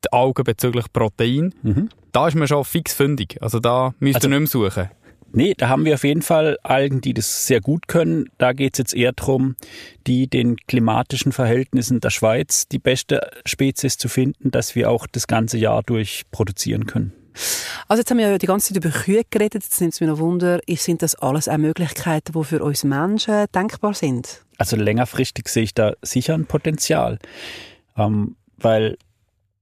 die 0.03 0.11
Algen 0.11 0.43
bezüglich 0.43 0.91
Protein. 0.91 1.53
Mhm. 1.63 1.89
Da 2.11 2.27
ist 2.27 2.35
man 2.35 2.47
schon 2.47 2.63
fix 2.63 2.93
fündig, 2.93 3.37
also 3.41 3.59
da 3.59 3.93
müsst 3.99 4.15
also, 4.15 4.27
ihr 4.27 4.39
nicht 4.39 4.53
mehr 4.53 4.69
suchen. 4.69 4.89
Nee, 5.37 5.53
da 5.57 5.67
haben 5.67 5.83
wir 5.83 5.95
auf 5.95 6.05
jeden 6.05 6.21
Fall 6.21 6.57
Algen, 6.63 7.01
die 7.01 7.13
das 7.13 7.45
sehr 7.45 7.59
gut 7.59 7.89
können. 7.89 8.29
Da 8.37 8.53
geht 8.53 8.75
es 8.75 8.77
jetzt 8.77 8.93
eher 8.93 9.11
darum, 9.11 9.57
die 10.07 10.29
den 10.29 10.55
klimatischen 10.55 11.33
Verhältnissen 11.33 11.99
der 11.99 12.09
Schweiz 12.09 12.69
die 12.69 12.79
beste 12.79 13.29
Spezies 13.45 13.97
zu 13.97 14.07
finden, 14.07 14.51
dass 14.51 14.75
wir 14.75 14.89
auch 14.89 15.07
das 15.07 15.27
ganze 15.27 15.57
Jahr 15.57 15.83
durch 15.83 16.23
produzieren 16.31 16.85
können. 16.85 17.11
Also 17.87 18.01
jetzt 18.01 18.11
haben 18.11 18.17
wir 18.17 18.29
ja 18.29 18.37
die 18.37 18.45
ganze 18.45 18.73
Zeit 18.73 18.83
über 18.83 18.89
Kühe 18.89 19.23
geredet. 19.29 19.63
Jetzt 19.63 19.79
nimmt 19.81 19.93
es 19.93 20.01
mir 20.01 20.07
noch 20.07 20.19
Wunder, 20.19 20.59
sind 20.75 21.01
das 21.01 21.15
alles 21.15 21.47
auch 21.47 21.57
Möglichkeiten, 21.57 22.33
die 22.33 22.43
für 22.43 22.63
uns 22.63 22.83
Menschen 22.83 23.45
denkbar 23.53 23.93
sind? 23.93 24.43
Also 24.57 24.75
längerfristig 24.75 25.47
sehe 25.49 25.63
ich 25.63 25.73
da 25.73 25.93
sicher 26.01 26.33
ein 26.33 26.45
Potenzial. 26.45 27.19
Ähm, 27.97 28.35
weil 28.57 28.97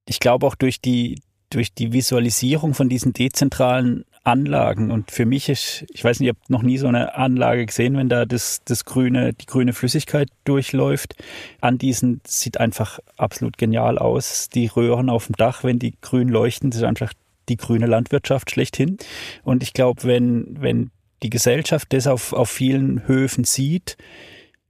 ich 0.05 0.19
glaube 0.19 0.45
auch 0.45 0.55
durch 0.55 0.81
die, 0.81 1.21
durch 1.49 1.73
die 1.73 1.93
Visualisierung 1.93 2.73
von 2.73 2.89
diesen 2.89 3.13
dezentralen 3.13 4.05
Anlagen 4.25 4.89
und 4.89 5.11
für 5.11 5.25
mich 5.25 5.49
ist, 5.49 5.85
ich 5.91 6.01
weiß 6.01 6.19
nicht, 6.19 6.29
ich 6.29 6.35
habe 6.35 6.39
noch 6.47 6.61
nie 6.61 6.77
so 6.77 6.87
eine 6.87 7.15
Anlage 7.15 7.65
gesehen, 7.65 7.97
wenn 7.97 8.07
da 8.07 8.25
das, 8.25 8.61
das 8.63 8.85
grüne, 8.85 9.33
die 9.33 9.45
grüne 9.45 9.73
Flüssigkeit 9.73 10.29
durchläuft. 10.45 11.15
An 11.59 11.77
diesen 11.77 12.21
sieht 12.25 12.57
einfach 12.57 12.99
absolut 13.17 13.57
genial 13.57 13.97
aus. 13.97 14.47
Die 14.47 14.67
Röhren 14.67 15.09
auf 15.09 15.25
dem 15.27 15.35
Dach, 15.35 15.65
wenn 15.65 15.77
die 15.77 15.95
grün 15.99 16.29
leuchten, 16.29 16.69
das 16.69 16.79
ist 16.79 16.85
einfach 16.85 17.11
die 17.49 17.57
grüne 17.57 17.85
Landwirtschaft 17.85 18.51
schlechthin. 18.51 18.97
Und 19.43 19.63
ich 19.63 19.73
glaube, 19.73 20.03
wenn, 20.03 20.55
wenn 20.59 20.91
die 21.23 21.29
Gesellschaft 21.29 21.93
das 21.93 22.07
auf, 22.07 22.33
auf 22.33 22.49
vielen 22.49 23.07
Höfen 23.07 23.43
sieht, 23.43 23.97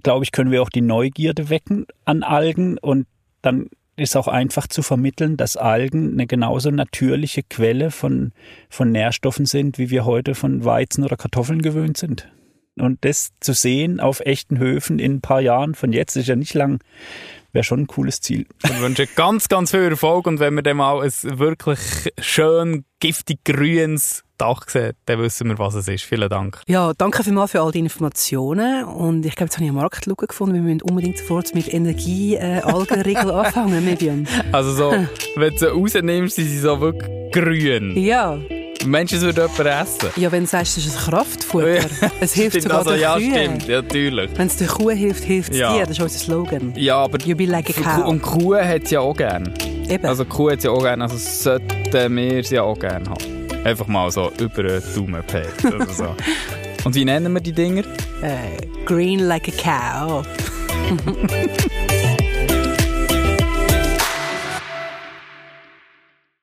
glaube 0.04 0.26
ich, 0.26 0.32
können 0.32 0.52
wir 0.52 0.62
auch 0.62 0.70
die 0.70 0.82
Neugierde 0.82 1.50
wecken 1.50 1.88
an 2.06 2.24
Algen 2.24 2.78
und 2.78 3.08
dann 3.42 3.70
ist 3.96 4.16
auch 4.16 4.28
einfach 4.28 4.68
zu 4.68 4.82
vermitteln, 4.82 5.38
dass 5.38 5.56
Algen 5.56 6.14
eine 6.14 6.26
genauso 6.26 6.72
natürliche 6.72 7.44
Quelle 7.44 7.92
von, 7.92 8.32
von 8.70 8.92
Nährstoffen 8.92 9.46
sind, 9.46 9.78
wie 9.78 9.90
wir 9.90 10.06
heute 10.06 10.36
von 10.36 10.66
Weizen 10.66 11.04
oder 11.04 11.16
Kartoffeln 11.16 11.62
gewöhnt 11.62 11.98
sind. 11.98 12.28
Und 12.80 13.06
das 13.06 13.32
zu 13.40 13.54
sehen 13.54 14.00
auf 14.00 14.20
echten 14.22 14.58
Höfen 14.58 15.00
in 15.00 15.16
ein 15.16 15.22
paar 15.22 15.42
Jahren, 15.42 15.76
von 15.76 15.94
jetzt 15.94 16.16
ist 16.16 16.28
ja 16.28 16.36
nicht 16.36 16.54
lang, 16.54 16.80
wäre 17.52 17.64
schon 17.64 17.82
ein 17.82 17.88
cooles 17.88 18.20
Ziel. 18.20 18.48
Ich 18.64 18.82
wünsche 18.82 19.08
ganz, 19.08 19.48
ganz 19.48 19.72
viel 19.72 19.82
Erfolg 19.82 20.26
und 20.26 20.40
wenn 20.40 20.56
wir 20.56 20.64
dann 20.64 20.78
mal 20.78 21.02
ein 21.02 21.40
wirklich 21.40 21.80
schön 22.20 22.84
giftig 23.00 23.44
grünes 23.46 24.24
Dach 24.40 24.68
sehen, 24.68 24.94
dann 25.06 25.20
wissen 25.20 25.48
wir, 25.48 25.60
was 25.60 25.76
es 25.76 25.88
ist. 25.88 26.04
Vielen 26.04 26.30
Dank. 26.30 26.62
Ja, 26.68 26.94
danke 26.98 27.24
vielmals 27.24 27.52
für 27.52 27.62
all 27.62 27.72
die 27.72 27.80
Informationen 27.80 28.84
und 28.86 29.26
ich 29.26 29.36
glaube, 29.36 29.50
jetzt 29.50 29.58
habe 29.58 29.66
ich 29.66 29.70
eine 29.70 29.80
Marktlücke 29.80 30.26
gefunden. 30.26 30.56
Wir 30.56 30.62
müssen 30.62 30.82
unbedingt 30.82 31.20
sofort 31.20 31.54
mit 31.54 31.72
Energie-Algenregel 31.72 33.30
äh, 33.30 33.34
anfangen, 33.34 33.86
Medium. 33.86 34.26
Also 34.52 34.74
so, 34.74 34.92
wenn 35.36 35.52
du 35.52 35.60
sie 35.60 35.68
rausnimmst, 35.68 36.36
sind 36.36 36.48
sie 36.48 36.60
so 36.60 36.82
wirklich 36.82 37.32
grün. 37.32 37.96
Ja. 37.96 38.40
Menschen 38.86 39.22
würden 39.22 39.48
jemand 39.58 39.82
essen. 39.88 40.10
Ja, 40.16 40.32
wenn 40.32 40.44
du 40.44 40.48
sagst, 40.50 40.78
es 40.78 40.86
ist 40.88 40.98
ein 40.98 41.12
Kraftfutter. 41.12 41.78
Es 42.20 42.34
hilft 42.34 42.52
stimmt, 42.58 42.64
sogar 42.64 42.78
also, 42.80 42.94
ja, 42.94 43.18
Kühe. 43.18 43.30
stimmt, 43.32 43.68
ja, 43.68 43.82
natürlich. 43.82 44.30
Wenn 44.36 44.48
es 44.48 44.58
der 44.58 44.68
Kuh 44.68 44.90
hilft, 44.92 45.24
hilft 45.24 45.52
es 45.54 45.58
Ja. 45.60 45.74
dir. 45.74 45.82
Das 45.86 45.92
ist 45.92 46.02
unser 46.02 46.20
Slogan. 46.20 46.74
Ja, 46.76 46.98
aber 46.98 47.20
You 47.26 47.36
be 47.36 47.46
like 47.46 47.70
a 47.70 47.74
cow. 47.82 48.06
und 48.08 48.22
Kuh 48.22 48.56
hat 48.56 48.88
sie 48.88 48.96
ja 48.96 49.02
auch 49.02 49.16
gern. 49.16 49.54
Eben. 49.90 50.06
Also 50.06 50.26
Kuh 50.26 50.52
hat 50.52 50.64
ja 50.64 50.72
auch 50.72 50.82
gern, 50.84 51.02
also 51.02 51.18
sollten 51.18 52.16
wir 52.16 52.44
sie 52.44 52.56
ja 52.56 52.64
auch 52.64 52.78
gern 52.80 53.10
haben. 53.10 53.48
Einfach 53.64 53.88
mal 53.88 54.10
so 54.12 54.32
über 54.40 54.64
den 54.64 54.82
Daumen 54.96 55.14
gepackt 55.14 55.66
oder 55.66 55.88
so. 55.94 56.08
Und 56.86 56.96
wie 56.96 57.06
nennen 57.06 57.32
wir 57.32 57.40
die 57.40 57.54
Dinger? 57.54 57.84
äh, 58.22 58.84
green 58.86 59.20
like 59.20 59.48
a 59.48 59.52
cow. 60.22 60.26